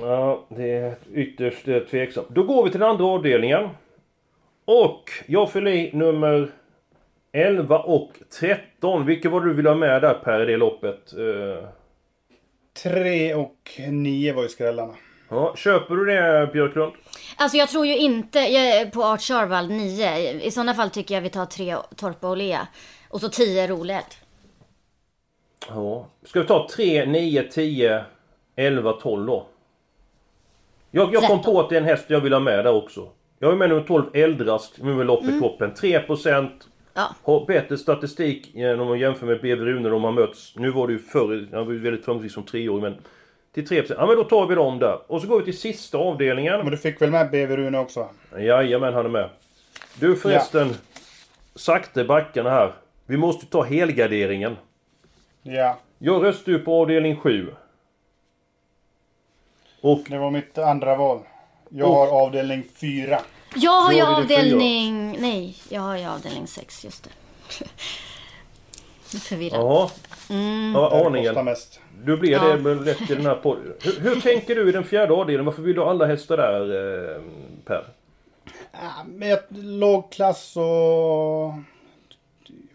Ja, 0.00 0.44
det 0.48 0.70
är 0.70 0.94
ytterst 1.14 1.68
eh, 1.68 1.78
tveksamt. 1.78 2.28
Då 2.30 2.42
går 2.42 2.64
vi 2.64 2.70
till 2.70 2.80
den 2.80 2.88
andra 2.88 3.04
avdelningen. 3.04 3.68
Och 4.64 5.10
jag 5.26 5.52
fyller 5.52 5.70
i 5.70 5.90
nummer 5.92 6.50
11 7.32 7.78
och 7.78 8.12
13. 8.40 9.06
Vilka 9.06 9.30
var 9.30 9.40
det 9.40 9.46
du 9.48 9.54
ville 9.54 9.68
ha 9.68 9.76
med 9.76 10.02
där 10.02 10.14
Per 10.14 10.42
i 10.42 10.44
det 10.52 10.56
loppet? 10.56 11.12
Eh, 11.12 11.68
3 12.82 13.34
och 13.34 13.70
9 13.90 14.32
var 14.32 14.42
ju 14.42 14.48
skrällarna. 14.48 14.94
Ja, 15.28 15.56
köper 15.56 15.94
du 15.94 16.04
det 16.04 16.50
Björklund? 16.52 16.92
Alltså 17.36 17.56
jag 17.56 17.68
tror 17.68 17.86
ju 17.86 17.96
inte 17.96 18.38
jag, 18.38 18.92
på 18.92 19.04
Art 19.04 19.20
Charvald 19.20 19.70
9. 19.70 20.40
I 20.40 20.50
sådana 20.50 20.74
fall 20.74 20.90
tycker 20.90 21.14
jag 21.14 21.22
vi 21.22 21.28
tar 21.28 21.46
tre 21.46 21.76
Torpa 21.96 22.28
och 22.28 22.36
Lea. 22.36 22.68
Och 23.08 23.20
så 23.20 23.28
10 23.28 23.66
Roled. 23.66 24.04
Ja. 25.68 26.08
Ska 26.24 26.40
vi 26.40 26.46
ta 26.46 26.68
3, 26.76 27.06
9, 27.06 27.42
10, 27.42 28.04
11, 28.56 28.92
12 28.92 29.26
då? 29.26 29.46
Jag, 30.90 31.14
jag 31.14 31.22
kom 31.22 31.38
13. 31.38 31.54
på 31.54 31.60
att 31.60 31.68
det 31.68 31.76
är 31.76 31.80
en 31.80 31.86
häst 31.86 32.04
jag 32.08 32.20
vill 32.20 32.32
ha 32.32 32.40
med 32.40 32.64
där 32.64 32.74
också. 32.74 33.08
Jag 33.38 33.52
är 33.52 33.56
med 33.56 33.68
nummer 33.68 33.82
12 33.82 34.04
Eldrast 34.14 34.78
med 34.78 35.06
lopp 35.06 35.24
i 35.24 35.38
kroppen. 35.40 35.72
3% 35.74 36.50
Ja. 36.96 37.14
Har 37.22 37.46
bättre 37.46 37.78
statistik 37.78 38.54
eh, 38.54 38.80
om 38.80 38.88
man 38.88 38.98
jämför 38.98 39.26
med 39.26 39.40
BV 39.40 39.64
Rune 39.64 39.88
de 39.88 40.04
har 40.04 40.12
mötts. 40.12 40.56
Nu 40.56 40.70
var 40.70 40.86
det 40.86 40.92
ju 40.92 40.98
förr, 40.98 41.48
han 41.52 41.66
var 41.66 41.72
ju 41.72 41.78
väldigt 41.78 42.04
framgångsrik 42.04 42.32
som 42.32 42.42
treåring 42.42 42.82
men... 42.82 42.96
Till 43.56 43.66
3%. 43.66 43.94
Ja 43.98 44.06
men 44.06 44.16
då 44.16 44.24
tar 44.24 44.46
vi 44.46 44.54
dem 44.54 44.78
där. 44.78 44.98
Och 45.12 45.20
så 45.22 45.26
går 45.28 45.38
vi 45.38 45.44
till 45.44 45.58
sista 45.58 45.98
avdelningen. 45.98 46.58
Men 46.60 46.70
du 46.70 46.76
fick 46.76 47.02
väl 47.02 47.10
med 47.10 47.30
BV 47.30 47.56
Rune 47.56 47.78
också? 47.78 48.08
Jajamän, 48.38 48.94
han 48.94 49.04
är 49.04 49.10
med. 49.10 49.28
Du 49.94 50.16
förresten. 50.16 50.76
Sakta 51.54 52.04
backarna 52.04 52.50
här. 52.50 52.72
Vi 53.06 53.16
måste 53.16 53.46
ta 53.46 53.62
helgarderingen. 53.62 54.56
Ja. 55.42 55.78
Jag 55.98 56.24
röstar 56.24 56.52
ju 56.52 56.58
på 56.58 56.80
avdelning 56.82 57.16
7. 57.16 57.54
Och 59.80 60.00
Det 60.08 60.18
var 60.18 60.30
mitt 60.30 60.58
andra 60.58 60.96
val. 60.96 61.20
Jag 61.68 61.88
Och- 61.90 61.94
har 61.96 62.22
avdelning 62.26 62.62
4. 62.80 63.20
Jag 63.54 63.70
har 63.80 63.92
ju 63.92 63.98
fyra. 63.98 64.08
avdelning... 64.16 65.16
Nej, 65.20 65.56
jag 65.68 65.80
har 65.80 65.96
ju 65.96 66.04
avdelning 66.04 66.46
6, 66.46 66.84
just 66.84 67.04
det. 67.04 67.10
Förvirrat. 69.06 69.52
Ja. 69.52 69.90
Mm. 70.30 70.72
Ja, 70.74 71.06
aningen. 71.06 71.56
Du 72.04 72.16
blir 72.16 72.30
Ja. 72.32 72.44
det 72.44 72.62
med 72.62 72.84
rätt 72.84 73.10
i 73.10 73.14
den 73.14 73.26
här 73.26 73.34
podden. 73.34 73.72
Hur, 73.82 74.00
hur 74.00 74.20
tänker 74.20 74.54
du 74.54 74.68
i 74.68 74.72
den 74.72 74.84
fjärde 74.84 75.12
avdelningen? 75.14 75.44
Varför 75.44 75.62
vill 75.62 75.74
du 75.74 75.80
ha 75.80 75.90
alla 75.90 76.06
hästar 76.06 76.36
där, 76.36 77.14
eh, 77.14 77.20
Per? 77.64 77.84
Ja, 78.72 79.04
med 79.06 79.38
låg 79.50 80.12
klass 80.12 80.56
och... 80.56 80.62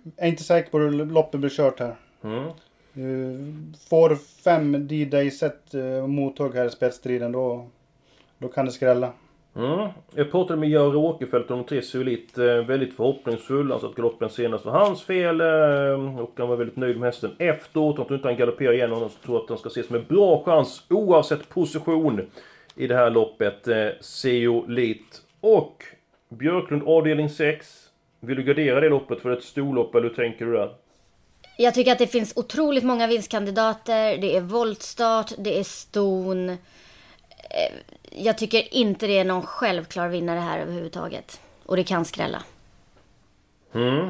Jag 0.04 0.26
är 0.26 0.28
inte 0.28 0.44
säker 0.44 0.72
på 0.72 0.80
hur 0.80 0.91
loppet 1.06 1.39
blir 1.39 1.50
kört 1.50 1.80
här. 1.80 1.96
Mm. 2.24 2.48
Eh, 2.94 3.76
Får 3.89 4.15
fem 4.44 4.88
D-day 4.88 5.32
set 5.32 5.76
uh, 5.76 6.08
mothugg 6.08 6.56
här 6.56 6.65
i 6.65 6.70
spetsstriden 6.70 7.32
då, 7.32 7.67
då 8.38 8.48
kan 8.48 8.65
det 8.65 8.72
skrälla. 8.72 9.13
Mm. 9.56 9.90
Jag 10.16 10.32
pratade 10.32 10.60
med 10.60 10.70
Göran 10.70 10.96
Åkerfeldt 10.96 11.52
om 11.52 11.64
tre 11.64 11.82
Zeolit. 11.82 12.38
Eh, 12.38 12.46
väldigt 12.46 12.96
förhoppningsfull. 12.96 13.72
Han 13.72 13.80
sa 13.80 13.88
att 13.88 13.96
galoppen 13.96 14.30
senast 14.30 14.66
var 14.66 14.74
hans 14.74 15.04
fel. 15.04 15.42
Eh, 15.42 16.20
och 16.20 16.32
han 16.38 16.50
var 16.50 16.56
väldigt 16.56 16.76
nöjd 16.76 17.00
med 17.00 17.08
hästen 17.08 17.32
efteråt. 17.38 17.98
Han 17.98 18.06
tror 18.08 18.18
inte 18.18 18.28
han 18.28 18.38
galopperar 18.38 18.74
igen. 18.74 18.92
Han 18.92 19.10
tror 19.26 19.44
att 19.44 19.50
han 19.50 19.58
ska 19.58 19.70
ses 19.70 19.90
med 19.90 20.06
bra 20.06 20.44
chans 20.46 20.84
oavsett 20.90 21.50
position 21.50 22.22
i 22.76 22.88
det 22.88 22.96
här 22.96 23.10
loppet. 23.10 23.68
Eh, 23.68 23.88
Zeolit. 24.00 25.22
Och 25.42 25.84
Björklund 26.30 26.84
avdelning 26.86 27.30
6. 27.30 27.88
Vill 28.20 28.38
du 28.38 28.44
gardera 28.44 28.80
det 28.80 28.90
loppet 28.90 29.22
för 29.22 29.32
ett 29.32 29.44
storlopp 29.44 29.96
eller 29.96 30.08
hur 30.08 30.16
tänker 30.16 30.46
du 30.46 30.54
där? 30.54 30.70
Jag 31.58 31.74
tycker 31.74 31.92
att 31.92 32.00
det 32.00 32.08
finns 32.08 32.38
otroligt 32.38 32.84
många 32.84 33.08
vinstkandidater. 33.08 34.18
Det 34.18 34.36
är 34.38 34.42
voltstart, 34.42 35.32
det 35.38 35.60
är 35.60 35.64
ston. 35.64 36.58
Eh, 37.54 37.78
Jag 38.12 38.38
tycker 38.38 38.74
inte 38.74 39.08
det 39.08 39.18
är 39.18 39.26
någon 39.26 39.42
självklar 39.42 40.10
vinnare 40.10 40.40
här 40.40 40.60
överhuvudtaget. 40.60 41.42
Och 41.66 41.76
det 41.76 41.84
kan 41.84 42.06
skrälla. 42.06 42.44
Mm. 43.74 44.10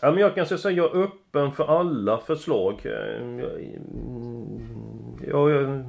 Ja, 0.00 0.10
men 0.10 0.18
jag 0.18 0.34
kan 0.34 0.46
säga 0.46 0.58
här, 0.64 0.70
jag 0.70 0.96
är 0.96 1.02
öppen 1.02 1.52
för 1.52 1.78
alla 1.78 2.18
förslag. 2.18 2.80
Eh, 2.84 2.92
Jag, 5.28 5.50
jag, 5.50 5.62
jag 5.62 5.84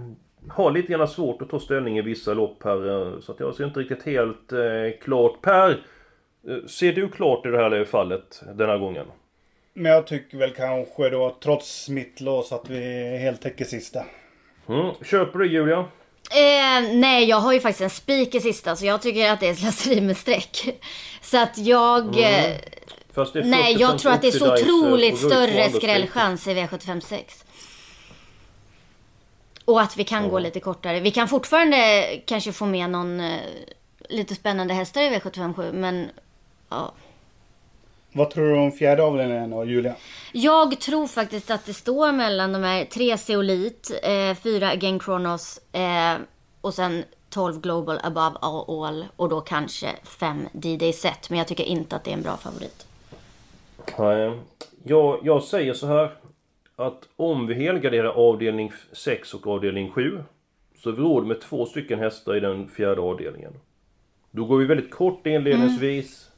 har 0.50 0.72
lite 0.72 0.94
grann 0.94 1.08
svårt 1.08 1.42
att 1.42 1.50
ta 1.50 1.60
ställning 1.60 1.98
i 1.98 2.02
vissa 2.02 2.34
lopp 2.34 2.63
här. 2.63 2.89
eh, 3.13 3.20
Så 3.20 3.32
att 3.32 3.39
jag 3.39 3.56
ser 3.56 3.66
inte 3.66 3.80
riktigt 3.80 4.04
helt 4.04 4.52
eh, 4.52 5.00
klart. 5.02 5.42
Per! 5.42 5.82
Ser 6.68 6.94
du 6.94 7.10
klart 7.10 7.46
i 7.46 7.50
det 7.50 7.58
här 7.58 7.86
fallet 7.86 8.44
den 8.54 8.70
här 8.70 8.78
gången? 8.78 9.06
Men 9.74 9.92
jag 9.92 10.08
tycker 10.08 10.38
väl 10.38 10.52
kanske 10.54 11.10
då 11.10 11.38
trots 11.44 11.84
smittlås 11.84 12.52
att 12.52 12.70
vi 12.70 12.80
helt 13.18 13.42
täcker 13.42 13.66
sista. 13.66 14.06
Mm. 14.68 14.92
Köper 15.04 15.39
du 15.39 15.48
Julia? 15.48 15.86
Eh, 16.32 16.94
nej, 16.94 17.30
jag 17.30 17.38
har 17.38 17.54
ju 17.54 17.60
faktiskt 17.60 17.82
en 17.82 17.90
spik 17.90 18.36
i 18.36 18.40
sista 18.40 18.76
så 18.76 18.86
jag 18.86 19.02
tycker 19.02 19.32
att 19.32 19.40
det 19.40 19.50
är 19.50 19.56
slöseri 19.56 20.02
med 20.02 20.18
streck. 20.18 20.80
Så 21.22 21.38
att 21.38 21.58
jag... 21.58 22.06
eh, 22.06 22.12
det 22.14 23.40
är 23.40 23.44
Nej, 23.44 23.76
jag 23.80 23.96
40% 23.96 23.98
tror 23.98 24.12
att 24.12 24.22
det 24.22 24.28
är 24.28 24.32
så 24.32 24.48
och 24.48 24.54
otroligt 24.54 25.18
större 25.18 25.70
200 25.70 25.80
skrällchans 25.80 26.48
i 26.48 26.54
V756. 26.54 27.24
Och 29.66 29.82
att 29.82 29.98
vi 29.98 30.04
kan 30.04 30.30
gå 30.30 30.40
lite 30.40 30.60
kortare. 30.60 31.00
Vi 31.00 31.12
kan 31.12 31.28
fortfarande 31.28 32.06
kanske 32.26 32.52
få 32.52 32.66
med 32.66 32.90
någon 32.90 33.20
eh, 33.20 33.40
lite 34.10 34.36
spännande 34.36 34.74
hästar 34.74 35.02
i 35.02 35.10
V757 35.10 35.74
men 35.74 36.10
ja. 36.70 36.94
Vad 38.13 38.30
tror 38.30 38.45
du 38.45 38.54
om 38.54 38.71
fjärde 38.71 39.04
avdelningen 39.04 39.49
då, 39.49 39.65
Julia? 39.65 39.95
Jag 40.32 40.80
tror 40.80 41.08
faktiskt 41.08 41.52
att 41.52 41.65
det 41.65 41.73
står 41.73 42.12
mellan 42.12 42.54
de 42.54 42.63
här 42.63 42.86
tre 42.86 43.17
Zeolit, 43.17 43.91
eh, 44.04 44.36
fyra 44.36 44.69
Again 44.69 44.99
Kronos 44.99 45.60
eh, 45.71 46.15
och 46.62 46.73
sen 46.73 47.04
12 47.30 47.62
Global 47.62 47.99
Above 48.04 48.38
All 48.41 49.06
och 49.15 49.30
då 49.30 49.41
kanske 49.41 49.89
fem 50.04 50.47
D-Day 50.52 50.93
Set. 50.93 51.30
Men 51.30 51.38
jag 51.38 51.47
tycker 51.47 51.63
inte 51.63 51.95
att 51.95 52.04
det 52.04 52.12
är 52.12 52.13
en 52.13 52.21
bra 52.21 52.38
favorit. 52.38 52.88
Nej. 53.97 54.32
Jag, 54.84 55.19
jag 55.23 55.43
säger 55.43 55.73
så 55.73 55.88
här. 55.88 56.12
Att 56.76 57.08
om 57.15 57.47
vi 57.47 57.54
helgarderar 57.54 58.10
avdelning 58.10 58.71
6 58.91 59.34
och 59.34 59.47
avdelning 59.47 59.91
7. 59.91 60.23
Så 60.78 60.91
vi 60.91 61.02
råd 61.02 61.26
med 61.26 61.41
två 61.41 61.65
stycken 61.65 61.99
hästar 61.99 62.36
i 62.36 62.39
den 62.39 62.69
fjärde 62.69 63.02
avdelningen. 63.02 63.54
Då 64.32 64.45
går 64.45 64.58
vi 64.58 64.65
väldigt 64.65 64.91
kort 64.91 65.28
inledningsvis. 65.28 66.30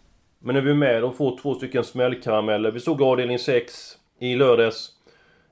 Men 0.46 0.56
är 0.56 0.62
vi 0.62 0.74
med 0.74 1.04
och 1.04 1.16
får 1.16 1.38
två 1.38 1.54
stycken 1.54 1.84
smällkarameller. 1.84 2.72
Vi 2.72 2.80
såg 2.80 3.02
avdelning 3.02 3.40
6 3.40 3.98
i 4.20 4.36
lördags. 4.36 4.90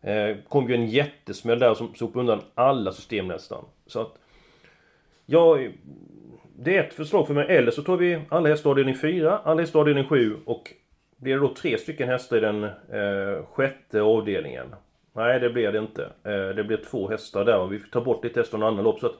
Eh, 0.02 0.38
kom 0.50 0.70
ju 0.70 0.76
en 0.76 0.88
jättesmäll 0.88 1.60
där 1.60 1.74
som 1.74 1.96
sopade 1.96 2.20
undan 2.20 2.42
alla 2.56 2.92
system 2.92 3.28
nästan. 3.28 3.66
Så 3.88 4.02
att... 4.02 4.18
Ja, 5.26 5.60
det 6.56 6.78
är 6.78 6.84
ett 6.84 6.94
förslag 6.94 7.28
för 7.28 7.34
mig. 7.34 7.46
Eller 7.50 7.72
så 7.72 7.82
tar 7.82 7.98
vi 7.98 8.22
alla 8.30 8.50
hästar 8.50 8.70
avdelning 8.70 8.96
4, 8.96 9.38
alla 9.44 9.62
hästar 9.62 9.80
avdelning 9.80 10.06
7 10.06 10.38
och 10.46 10.74
blir 11.18 11.34
det 11.34 11.42
då 11.42 11.54
tre 11.54 11.78
stycken 11.78 12.10
hästar 12.10 12.38
i 12.38 12.40
den 12.40 12.64
eh, 12.64 13.46
sjätte 13.46 14.02
avdelningen? 14.02 14.76
Nej, 15.14 15.40
det 15.40 15.50
blir 15.50 15.72
det 15.72 15.80
inte. 15.80 16.04
Eh, 16.04 16.56
det 16.56 16.64
blir 16.64 16.78
två 16.78 17.10
hästar 17.10 17.46
där 17.46 17.60
och 17.60 17.74
vi 17.74 17.80
tar 17.80 18.02
bort 18.02 18.24
lite 18.24 18.40
hästar 18.40 18.58
från 18.58 18.68
andra 18.68 18.84
lopp. 18.84 19.00
Så 19.00 19.06
att, 19.06 19.16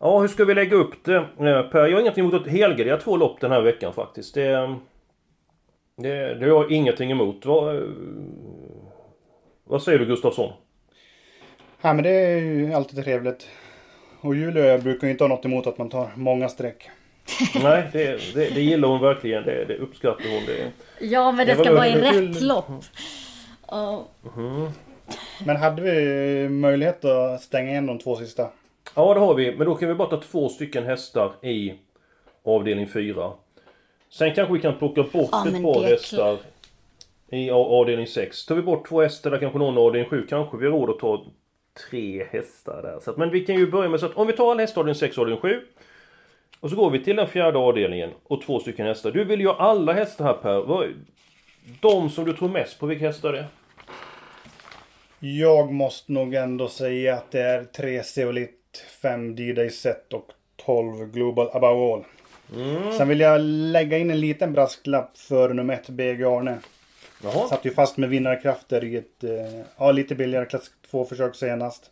ja, 0.00 0.18
hur 0.20 0.28
ska 0.28 0.44
vi 0.44 0.54
lägga 0.54 0.76
upp 0.76 1.04
det? 1.04 1.16
Eh, 1.16 1.62
per, 1.62 1.86
jag 1.86 1.92
har 1.96 2.00
ingenting 2.00 2.24
emot 2.24 2.34
att 2.42 2.48
helgardera 2.48 2.96
två 2.96 3.16
lopp 3.16 3.40
den 3.40 3.52
här 3.52 3.60
veckan 3.60 3.92
faktiskt. 3.92 4.34
Det, 4.34 4.76
det, 5.96 6.34
det 6.34 6.50
har 6.50 6.62
jag 6.62 6.72
ingenting 6.72 7.10
emot. 7.10 7.46
Vad, 7.46 7.76
eh, 7.76 7.82
vad 9.64 9.82
säger 9.82 9.98
du 9.98 10.06
Gustafsson? 10.06 10.52
Ja 11.80 11.92
men 11.92 12.04
det 12.04 12.10
är 12.10 12.38
ju 12.38 12.72
alltid 12.72 13.04
trevligt. 13.04 13.48
Och 14.20 14.34
Julia 14.34 14.78
brukar 14.78 15.06
ju 15.06 15.10
inte 15.10 15.24
ha 15.24 15.28
något 15.28 15.44
emot 15.44 15.66
att 15.66 15.78
man 15.78 15.88
tar 15.88 16.10
många 16.16 16.48
streck. 16.48 16.90
Nej, 17.62 17.88
det, 17.92 18.34
det, 18.34 18.54
det 18.54 18.60
gillar 18.60 18.88
hon 18.88 19.00
verkligen. 19.00 19.44
Det, 19.44 19.64
det 19.64 19.76
uppskattar 19.76 20.24
hon. 20.34 20.42
Det, 20.46 20.70
Ja, 21.06 21.32
men 21.32 21.46
det 21.46 21.56
ska 21.56 21.72
vara 21.72 21.88
i 21.88 22.00
rätt 22.00 22.42
lopp. 22.42 22.84
Ja. 23.68 24.08
Men 25.46 25.56
hade 25.56 25.82
vi 25.82 26.48
möjlighet 26.48 27.04
att 27.04 27.42
stänga 27.42 27.70
igen 27.70 27.86
de 27.86 27.98
två 27.98 28.16
sista? 28.16 28.48
Ja, 28.94 29.14
det 29.14 29.20
har 29.20 29.34
vi. 29.34 29.56
Men 29.56 29.66
då 29.66 29.74
kan 29.74 29.88
vi 29.88 29.94
bara 29.94 30.08
ta 30.08 30.20
två 30.20 30.48
stycken 30.48 30.84
hästar 30.84 31.32
i 31.42 31.74
avdelning 32.44 32.88
4. 32.88 33.32
Sen 34.08 34.34
kanske 34.34 34.54
vi 34.54 34.60
kan 34.60 34.78
plocka 34.78 35.02
bort 35.02 35.28
Ja, 35.32 35.48
ett 35.48 35.62
par 35.62 35.84
är 35.84 35.88
hästar 35.88 36.38
i 37.28 37.50
avdelning 37.50 38.06
6. 38.06 38.46
Tar 38.46 38.54
vi 38.54 38.62
bort 38.62 38.88
två 38.88 39.02
hästar 39.02 39.30
där 39.30 39.38
kanske 39.38 39.58
någon 39.58 39.78
avdelning 39.78 40.10
7 40.10 40.26
kanske 40.26 40.56
vi 40.56 40.66
har 40.66 40.72
råd 40.72 40.90
att 40.90 40.98
ta 40.98 41.24
tre 41.90 42.24
hästar 42.30 42.82
där. 42.82 43.00
Så 43.00 43.10
att, 43.10 43.16
men 43.16 43.30
vi 43.30 43.40
kan 43.40 43.56
ju 43.56 43.70
börja 43.70 43.88
med 43.88 44.00
så 44.00 44.06
att 44.06 44.16
om 44.16 44.26
vi 44.26 44.32
tar 44.32 44.50
alla 44.50 44.60
hästar 44.60 44.78
i 44.78 44.80
avdelning 44.80 44.94
6 44.94 45.18
och 45.18 45.22
avdelning 45.22 45.40
7. 45.40 45.60
Och 46.60 46.70
så 46.70 46.76
går 46.76 46.90
vi 46.90 47.04
till 47.04 47.16
den 47.16 47.28
fjärde 47.28 47.58
avdelningen 47.58 48.10
och 48.22 48.42
två 48.42 48.60
stycken 48.60 48.86
hästar. 48.86 49.10
Du 49.10 49.24
vill 49.24 49.40
ju 49.40 49.46
ha 49.46 49.56
alla 49.56 49.92
hästar 49.92 50.24
här 50.24 50.34
Per. 50.34 50.94
De 51.80 52.10
som 52.10 52.24
du 52.24 52.32
tror 52.32 52.48
mest 52.48 52.78
på, 52.78 52.86
vilka 52.86 53.06
hästar 53.06 53.28
är 53.28 53.32
det? 53.32 53.46
Jag 55.20 55.72
måste 55.72 56.12
nog 56.12 56.34
ändå 56.34 56.68
säga 56.68 57.14
att 57.14 57.30
det 57.30 57.40
är 57.40 57.64
3 57.64 58.02
Zeolit, 58.02 58.59
5 59.02 59.36
D-Day 59.36 59.70
Set 59.70 60.12
och 60.12 60.28
12 60.56 61.06
Global 61.12 61.50
Above 61.52 61.92
All. 61.92 62.04
Sen 62.98 63.08
vill 63.08 63.20
jag 63.20 63.40
lägga 63.40 63.98
in 63.98 64.10
en 64.10 64.20
liten 64.20 64.52
brasklapp 64.52 65.18
för 65.18 65.54
nummer 65.54 65.74
1 65.74 65.88
BG 65.88 66.24
Arne. 66.24 66.58
Jaha. 67.22 67.48
Satt 67.48 67.64
ju 67.64 67.70
fast 67.70 67.96
med 67.96 68.08
vinnarkrafter 68.08 68.84
i 68.84 68.96
ett 68.96 69.24
eh, 69.24 69.60
ja, 69.78 69.92
lite 69.92 70.14
billigare 70.14 70.46
klass 70.46 70.70
2-försök 70.90 71.34
senast. 71.36 71.90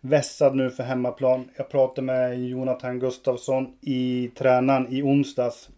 Vässad 0.00 0.56
nu 0.56 0.70
för 0.70 0.82
hemmaplan. 0.82 1.48
Jag 1.56 1.68
pratade 1.68 2.02
med 2.02 2.48
Jonathan 2.48 2.98
Gustafsson 2.98 3.76
i 3.80 4.30
tränaren 4.34 4.86
i 4.90 5.02
onsdags. 5.02 5.68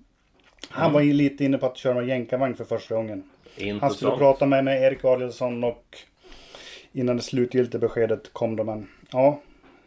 Han 0.68 0.92
var 0.92 1.00
ju 1.00 1.12
lite 1.12 1.44
inne 1.44 1.58
på 1.58 1.66
att 1.66 1.76
köra 1.76 1.94
med 1.94 2.08
jänkarvagn 2.08 2.54
för 2.54 2.64
första 2.64 2.94
gången. 2.94 3.22
Han 3.22 3.54
skulle 3.54 3.70
Intressant. 3.70 4.18
prata 4.18 4.46
med 4.46 4.64
mig, 4.64 4.82
Erik 4.82 5.04
Adielsson 5.04 5.64
och 5.64 5.96
innan 6.92 7.16
det 7.16 7.22
slutgiltiga 7.22 7.78
beskedet 7.80 8.32
kom 8.32 8.56
de 8.56 8.66
men 8.66 8.88
ja. 9.12 9.40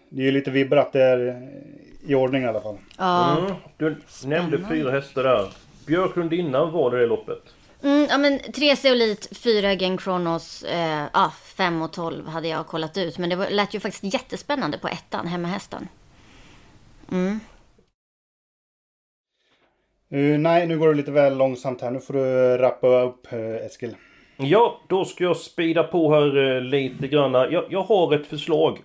Det 0.09 0.21
är 0.21 0.25
ju 0.25 0.31
lite 0.31 0.51
vibbar 0.51 0.77
att 0.77 0.93
det 0.93 1.03
är 1.03 1.27
eh, 1.27 2.11
i 2.11 2.15
ordning 2.15 2.43
i 2.43 2.47
alla 2.47 2.61
fall. 2.61 2.77
Ja. 2.97 3.37
Mm, 3.37 3.53
du 3.77 3.95
nämnde 4.25 4.65
fyra 4.69 4.91
hästar 4.91 5.23
där. 5.23 5.47
Björklund 5.85 6.33
innan 6.33 6.71
var 6.71 6.91
det 6.91 6.99
det 6.99 7.05
loppet. 7.05 7.43
Mm, 7.83 8.07
ja 8.09 8.17
men 8.17 8.39
3 8.39 8.75
Zeolit, 8.75 9.37
4 9.37 9.73
Gen 9.73 9.97
Kronos, 9.97 10.63
eh, 10.63 11.05
ah, 11.11 11.29
5 11.29 11.81
och 11.81 11.93
12 11.93 12.27
hade 12.27 12.47
jag 12.47 12.67
kollat 12.67 12.97
ut. 12.97 13.17
Men 13.17 13.29
det 13.29 13.35
var, 13.35 13.49
lät 13.49 13.73
ju 13.73 13.79
faktiskt 13.79 14.13
jättespännande 14.13 14.77
på 14.77 14.87
ettan, 14.87 15.27
hemmahästen. 15.27 15.87
Mm. 17.11 17.39
Uh, 20.13 20.39
nej, 20.39 20.67
nu 20.67 20.79
går 20.79 20.87
det 20.87 20.93
lite 20.93 21.11
väl 21.11 21.37
långsamt 21.37 21.81
här. 21.81 21.91
Nu 21.91 21.99
får 21.99 22.13
du 22.13 22.57
rappa 22.57 23.01
upp 23.01 23.33
uh, 23.33 23.55
Eskil. 23.55 23.95
Ja, 24.37 24.81
då 24.87 25.05
ska 25.05 25.23
jag 25.23 25.37
speeda 25.37 25.83
på 25.83 26.13
här 26.13 26.55
eh, 26.55 26.61
lite 26.61 27.07
grann. 27.07 27.33
Jag, 27.33 27.65
jag 27.69 27.83
har 27.83 28.15
ett 28.15 28.27
förslag. 28.27 28.79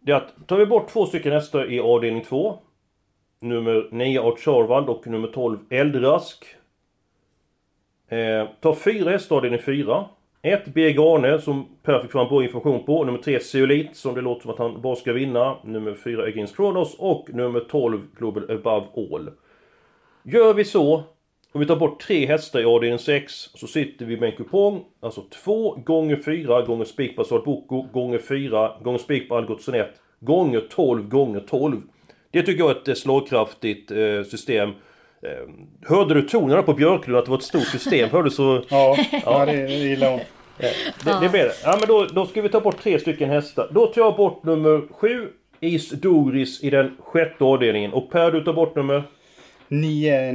Det 0.00 0.12
är 0.12 0.16
att 0.16 0.48
tar 0.48 0.56
vi 0.56 0.66
bort 0.66 0.88
två 0.88 1.06
stycken 1.06 1.32
hästar 1.32 1.72
i 1.72 1.80
avdelning 1.80 2.24
2. 2.24 2.58
Nummer 3.40 3.88
9 3.90 4.20
Art 4.20 4.40
Charvald 4.40 4.88
och 4.88 5.06
nummer 5.06 5.28
12 5.28 5.58
Eldrask. 5.70 6.44
Eh, 8.08 8.48
tar 8.60 8.74
fyra 8.74 9.10
hästar 9.10 9.36
i 9.36 9.38
avdelning 9.38 9.60
4. 9.60 10.04
1. 10.42 10.64
B. 10.74 10.92
Garne 10.92 11.38
som 11.38 11.66
Per 11.82 12.00
fick 12.00 12.12
fram 12.12 12.28
bra 12.28 12.42
information 12.42 12.84
på. 12.86 13.04
Nummer 13.04 13.18
3 13.18 13.40
Zeolit 13.40 13.96
som 13.96 14.14
det 14.14 14.20
låter 14.20 14.42
som 14.42 14.50
att 14.50 14.58
han 14.58 14.80
bara 14.80 14.96
ska 14.96 15.12
vinna. 15.12 15.56
Nummer 15.64 15.94
4 15.94 16.22
Against 16.22 16.56
Kronos 16.56 16.96
och 16.98 17.26
nummer 17.32 17.60
12 17.60 18.00
Global 18.18 18.50
Above 18.50 18.86
All. 18.96 19.30
Gör 20.22 20.54
vi 20.54 20.64
så 20.64 21.02
om 21.52 21.60
vi 21.60 21.66
tar 21.66 21.76
bort 21.76 22.00
tre 22.00 22.26
hästar 22.26 22.60
i 22.60 22.64
avdelning 22.64 22.98
6 22.98 23.32
så 23.34 23.66
sitter 23.66 24.06
vi 24.06 24.16
med 24.16 24.28
en 24.28 24.36
kupong, 24.36 24.84
alltså 25.00 25.22
2 25.44 25.74
gånger 25.74 26.16
4 26.16 26.62
gånger 26.62 26.84
spik 26.84 27.16
på 27.16 27.42
Boko 27.44 27.82
gånger 27.82 28.18
4 28.18 28.72
gånger 28.82 28.98
spik 28.98 29.28
på 29.28 29.36
Algot 29.36 29.62
Sonett 29.62 29.94
gånger 30.20 30.60
12 30.70 31.08
gånger 31.08 31.40
12. 31.40 31.82
Det 32.30 32.42
tycker 32.42 32.60
jag 32.60 32.70
är 32.70 32.74
ett 32.74 32.88
eh, 32.88 32.94
slagkraftigt 32.94 33.90
eh, 33.90 34.22
system. 34.30 34.68
Eh, 35.22 35.48
hörde 35.88 36.14
du 36.14 36.22
tonen 36.22 36.64
på 36.64 36.72
Björklund 36.72 37.18
att 37.18 37.24
det 37.24 37.30
var 37.30 37.38
ett 37.38 37.44
stort 37.44 37.66
system? 37.66 38.10
Hörde 38.10 38.26
du 38.26 38.30
så... 38.30 38.62
Ja, 38.68 38.96
ja. 39.24 39.46
det, 39.46 39.52
det 39.52 39.74
gillar 39.74 40.10
hon. 40.10 40.20
Det, 41.04 41.20
det 41.20 41.28
blir 41.28 41.44
det. 41.44 41.54
Ja 41.64 41.76
men 41.80 41.88
då, 41.88 42.04
då 42.04 42.26
ska 42.26 42.42
vi 42.42 42.48
ta 42.48 42.60
bort 42.60 42.82
tre 42.82 42.98
stycken 42.98 43.30
hästar. 43.30 43.68
Då 43.70 43.86
tar 43.86 44.02
jag 44.02 44.16
bort 44.16 44.44
nummer 44.44 44.82
7 44.90 45.28
Is 45.60 45.90
Doris 45.90 46.64
i 46.64 46.70
den 46.70 46.96
sjätte 47.00 47.44
avdelningen. 47.44 47.92
Och 47.92 48.10
Per 48.10 48.32
du 48.32 48.44
tar 48.44 48.52
bort 48.52 48.76
nummer? 48.76 49.02
9 49.70 50.32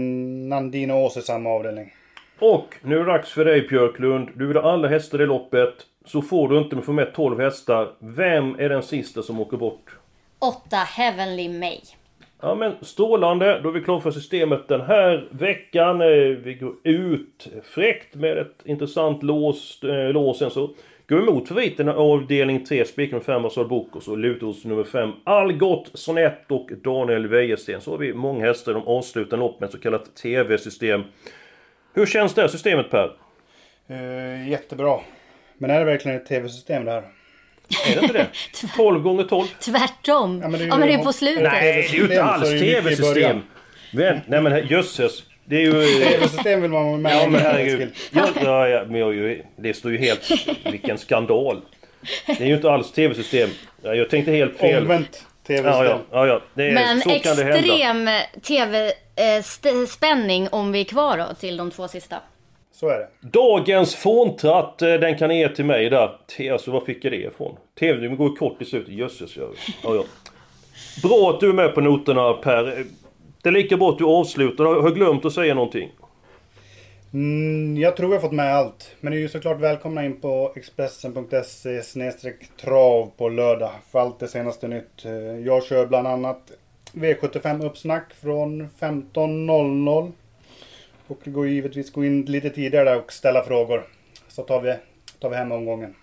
Nandino 0.48 0.94
Ås 0.94 1.18
i 1.18 1.22
samma 1.22 1.50
avdelning. 1.50 1.94
Och 2.40 2.76
nu 2.82 2.96
är 2.96 3.00
det 3.00 3.12
dags 3.12 3.32
för 3.32 3.46
dig 3.46 3.68
Björklund. 3.68 4.30
Du 4.36 4.48
vill 4.48 4.58
ha 4.58 4.72
alla 4.72 4.88
hästar 4.88 5.22
i 5.22 5.26
loppet. 5.26 5.74
Så 6.06 6.22
får 6.22 6.50
du 6.50 6.58
inte, 6.58 6.76
men 6.76 6.86
får 6.86 6.94
med 6.94 7.14
12 7.14 7.40
hästar. 7.40 7.92
Vem 8.00 8.60
är 8.60 8.70
den 8.70 8.84
sista 8.84 9.22
som 9.22 9.40
åker 9.40 9.58
bort? 9.58 9.98
8 10.40 10.76
Heavenly 10.76 11.50
May. 11.50 11.80
Ja 12.42 12.56
men 12.56 12.74
strålande, 12.82 13.60
då 13.64 13.70
är 13.70 13.74
vi 13.74 13.82
klara 13.82 14.02
för 14.02 14.12
systemet 14.12 14.68
den 14.68 14.82
här 14.82 15.28
veckan. 15.32 16.02
Eh, 16.02 16.08
vi 16.18 16.58
går 16.62 16.74
ut 16.84 17.48
fräckt 17.64 18.16
med 18.16 18.38
ett 18.38 18.62
intressant 18.66 19.24
lås. 19.24 19.84
Äh, 19.84 20.10
låsen 20.10 20.52
så 20.52 20.70
går 21.08 21.20
emot 21.20 21.48
favoriterna 21.48 21.94
avdelning 21.94 22.66
3, 22.66 22.86
spik 22.86 23.12
nummer 23.12 23.24
5 23.24 23.46
Asal 23.46 23.68
Bokos 23.68 24.08
och 24.08 24.18
lutos 24.18 24.66
nummer 24.66 24.84
5 24.84 25.12
Algot 25.24 25.92
Sonett 25.94 26.52
och 26.52 26.70
Daniel 26.84 27.28
Wäjersten. 27.28 27.82
Så 27.82 27.92
har 27.92 27.98
vi 27.98 28.14
många 28.14 28.46
hästar 28.46 28.74
de 28.74 28.88
avslutar 28.88 29.38
lopp 29.38 29.60
med 29.60 29.68
ett 29.68 29.74
så 29.74 29.80
kallat 29.80 30.16
TV-system. 30.16 31.04
Hur 31.94 32.06
känns 32.06 32.34
det 32.34 32.42
här 32.42 32.48
systemet 32.48 32.90
Per? 32.92 33.12
Uh, 33.92 34.50
jättebra. 34.50 35.00
Men 35.58 35.70
är 35.70 35.80
det 35.80 35.86
verkligen 35.86 36.18
ett 36.18 36.26
TV-system 36.26 36.86
det 36.86 36.92
här? 36.92 37.04
Är 37.88 37.96
det 37.96 38.02
inte 38.02 38.14
det? 38.14 38.28
12 38.76 39.02
gånger 39.02 39.24
12? 39.24 39.46
Tvärtom. 39.60 40.40
Ja 40.42 40.48
men 40.48 40.60
det 40.60 40.66
är, 40.66 40.68
ja, 40.68 40.78
men 40.78 40.88
det 40.88 40.94
är 40.94 41.04
på 41.04 41.14
slutet. 41.14 41.44
Nej, 41.44 41.62
det 41.62 41.90
är 41.90 41.94
ju 41.94 42.02
inte 42.02 42.24
alls 42.24 42.50
tv-system. 42.50 43.42
Nej 43.92 44.42
men 44.42 44.68
jösses. 44.68 45.24
Det 45.46 45.56
är 45.56 45.62
ju... 45.62 45.72
TV-system 45.72 46.62
vill 46.62 46.72
man 46.72 47.02
med. 47.02 47.24
Ja 47.24 47.30
men 47.30 47.42
herregud. 47.42 47.92
Ja, 48.12 48.28
ja, 48.44 48.68
ja, 48.68 48.86
men 48.90 49.00
jag, 49.00 49.42
det 49.56 49.74
står 49.74 49.92
ju 49.92 49.98
helt... 49.98 50.32
Vilken 50.72 50.98
skandal. 50.98 51.62
Det 52.26 52.42
är 52.42 52.48
ju 52.48 52.56
inte 52.56 52.72
alls 52.72 52.92
tv-system. 52.92 53.50
Jag 53.82 54.10
tänkte 54.10 54.32
helt 54.32 54.58
fel. 54.58 54.82
Omvänt 54.82 55.26
tv-system. 55.48 55.74
Ja, 55.74 55.86
ja, 55.86 56.00
ja, 56.12 56.28
ja. 56.28 56.42
Det 56.54 56.68
är, 56.68 56.74
men 56.74 57.02
så 57.02 57.10
extrem 57.10 58.10
tv-spänning 58.42 60.48
om 60.52 60.72
vi 60.72 60.80
är 60.80 60.86
kvar 60.86 61.18
då 61.18 61.26
till 61.40 61.58
de 61.58 61.72
två 61.72 61.88
sista. 61.88 62.18
Så 62.72 62.90
är 62.90 62.98
det. 62.98 63.08
Dagens 63.22 63.96
fåntratt, 63.96 64.82
eh, 64.82 64.94
den 64.94 65.18
kan 65.18 65.30
ni 65.30 65.40
ge 65.40 65.50
till 65.50 65.66
mig 65.66 65.90
där. 65.90 66.10
Alltså 66.52 66.72
var 66.72 66.82
fick 66.82 67.06
jag 67.06 67.14
det 67.14 67.18
ifrån? 67.18 67.58
TV 67.80 68.08
går 68.08 68.36
kort 68.36 68.62
i 68.62 68.66
slutet, 68.66 68.94
jösses. 68.94 69.38
Ja, 69.38 69.48
ja. 69.84 70.04
Bra 71.04 71.30
att 71.30 71.40
du 71.40 71.50
är 71.50 71.54
med 71.54 71.76
på 71.76 71.82
noterna 71.82 72.34
Per. 72.34 72.86
Det 73.46 73.50
är 73.50 73.54
lika 73.54 73.78
bra 73.78 73.90
att 73.90 73.98
du 73.98 74.06
avslutar. 74.06 74.64
Har 74.66 74.76
jag 74.76 74.96
glömt 74.96 75.26
att 75.26 75.34
säga 75.34 75.54
någonting? 75.54 75.92
Mm, 77.14 77.78
jag 77.78 77.98
tror 77.98 78.14
jag 78.14 78.22
fått 78.22 78.32
med 78.32 78.56
allt. 78.56 78.96
Men 79.00 79.12
ni 79.12 79.18
är 79.18 79.22
ju 79.22 79.30
såklart 79.30 79.60
välkomna 79.60 80.06
in 80.06 80.22
på 80.22 80.54
Expressen.se 80.56 81.82
trav 82.62 83.12
på 83.18 83.30
lördag 83.30 83.72
för 83.92 84.00
allt 84.00 84.20
det 84.20 84.28
senaste 84.28 84.68
nytt. 84.68 85.06
Eh, 85.06 85.12
jag 85.46 85.64
kör 85.64 85.86
bland 85.88 86.08
annat 86.08 86.52
V75 86.94 87.66
uppsnack 87.66 88.14
från 88.22 88.70
15.00. 88.80 90.12
Och 91.08 91.20
det 91.24 91.32
går 91.32 91.48
givetvis 91.48 91.92
gå 91.92 92.06
in 92.06 92.22
lite 92.22 92.50
tidigare 92.50 92.96
och 92.96 93.14
ställa 93.14 93.44
frågor. 93.44 93.84
Så 94.28 94.44
tar 94.44 94.62
vi, 94.62 94.76
tar 95.20 95.30
vi 95.30 95.36
hem 95.36 95.52
omgången. 95.52 95.96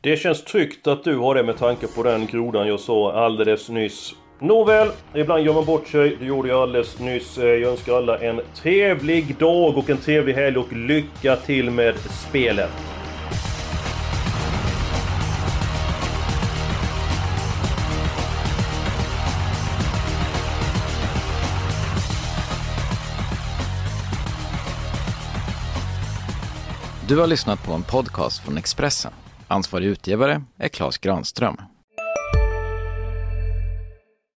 Det 0.00 0.16
känns 0.16 0.44
tryggt 0.44 0.86
att 0.86 1.04
du 1.04 1.16
har 1.16 1.34
det 1.34 1.42
med 1.42 1.58
tanke 1.58 1.86
på 1.86 2.02
den 2.02 2.26
grodan 2.26 2.68
jag 2.68 2.80
sa 2.80 3.12
alldeles 3.12 3.68
nyss. 3.68 4.14
Nåväl, 4.42 4.88
ibland 5.14 5.44
gör 5.44 5.54
man 5.54 5.64
bort 5.64 5.88
sig. 5.88 6.16
Det 6.20 6.24
gjorde 6.24 6.48
jag 6.48 6.62
alldeles 6.62 6.98
nyss. 6.98 7.38
Eh, 7.38 7.44
jag 7.44 7.70
önskar 7.70 7.96
alla 7.96 8.18
en 8.18 8.40
trevlig 8.54 9.36
dag 9.36 9.78
och 9.78 9.90
en 9.90 9.96
trevlig 9.96 10.34
helg 10.34 10.56
och 10.56 10.72
lycka 10.72 11.36
till 11.36 11.70
med 11.70 11.94
spelet. 11.98 12.70
Du 27.08 27.18
har 27.18 27.26
lyssnat 27.26 27.66
på 27.66 27.72
en 27.72 27.82
podcast 27.82 28.44
från 28.44 28.58
Expressen. 28.58 29.12
Ansvarig 29.48 29.86
utgivare 29.86 30.42
är 30.58 30.68
Klas 30.68 30.98
Granström. 30.98 31.71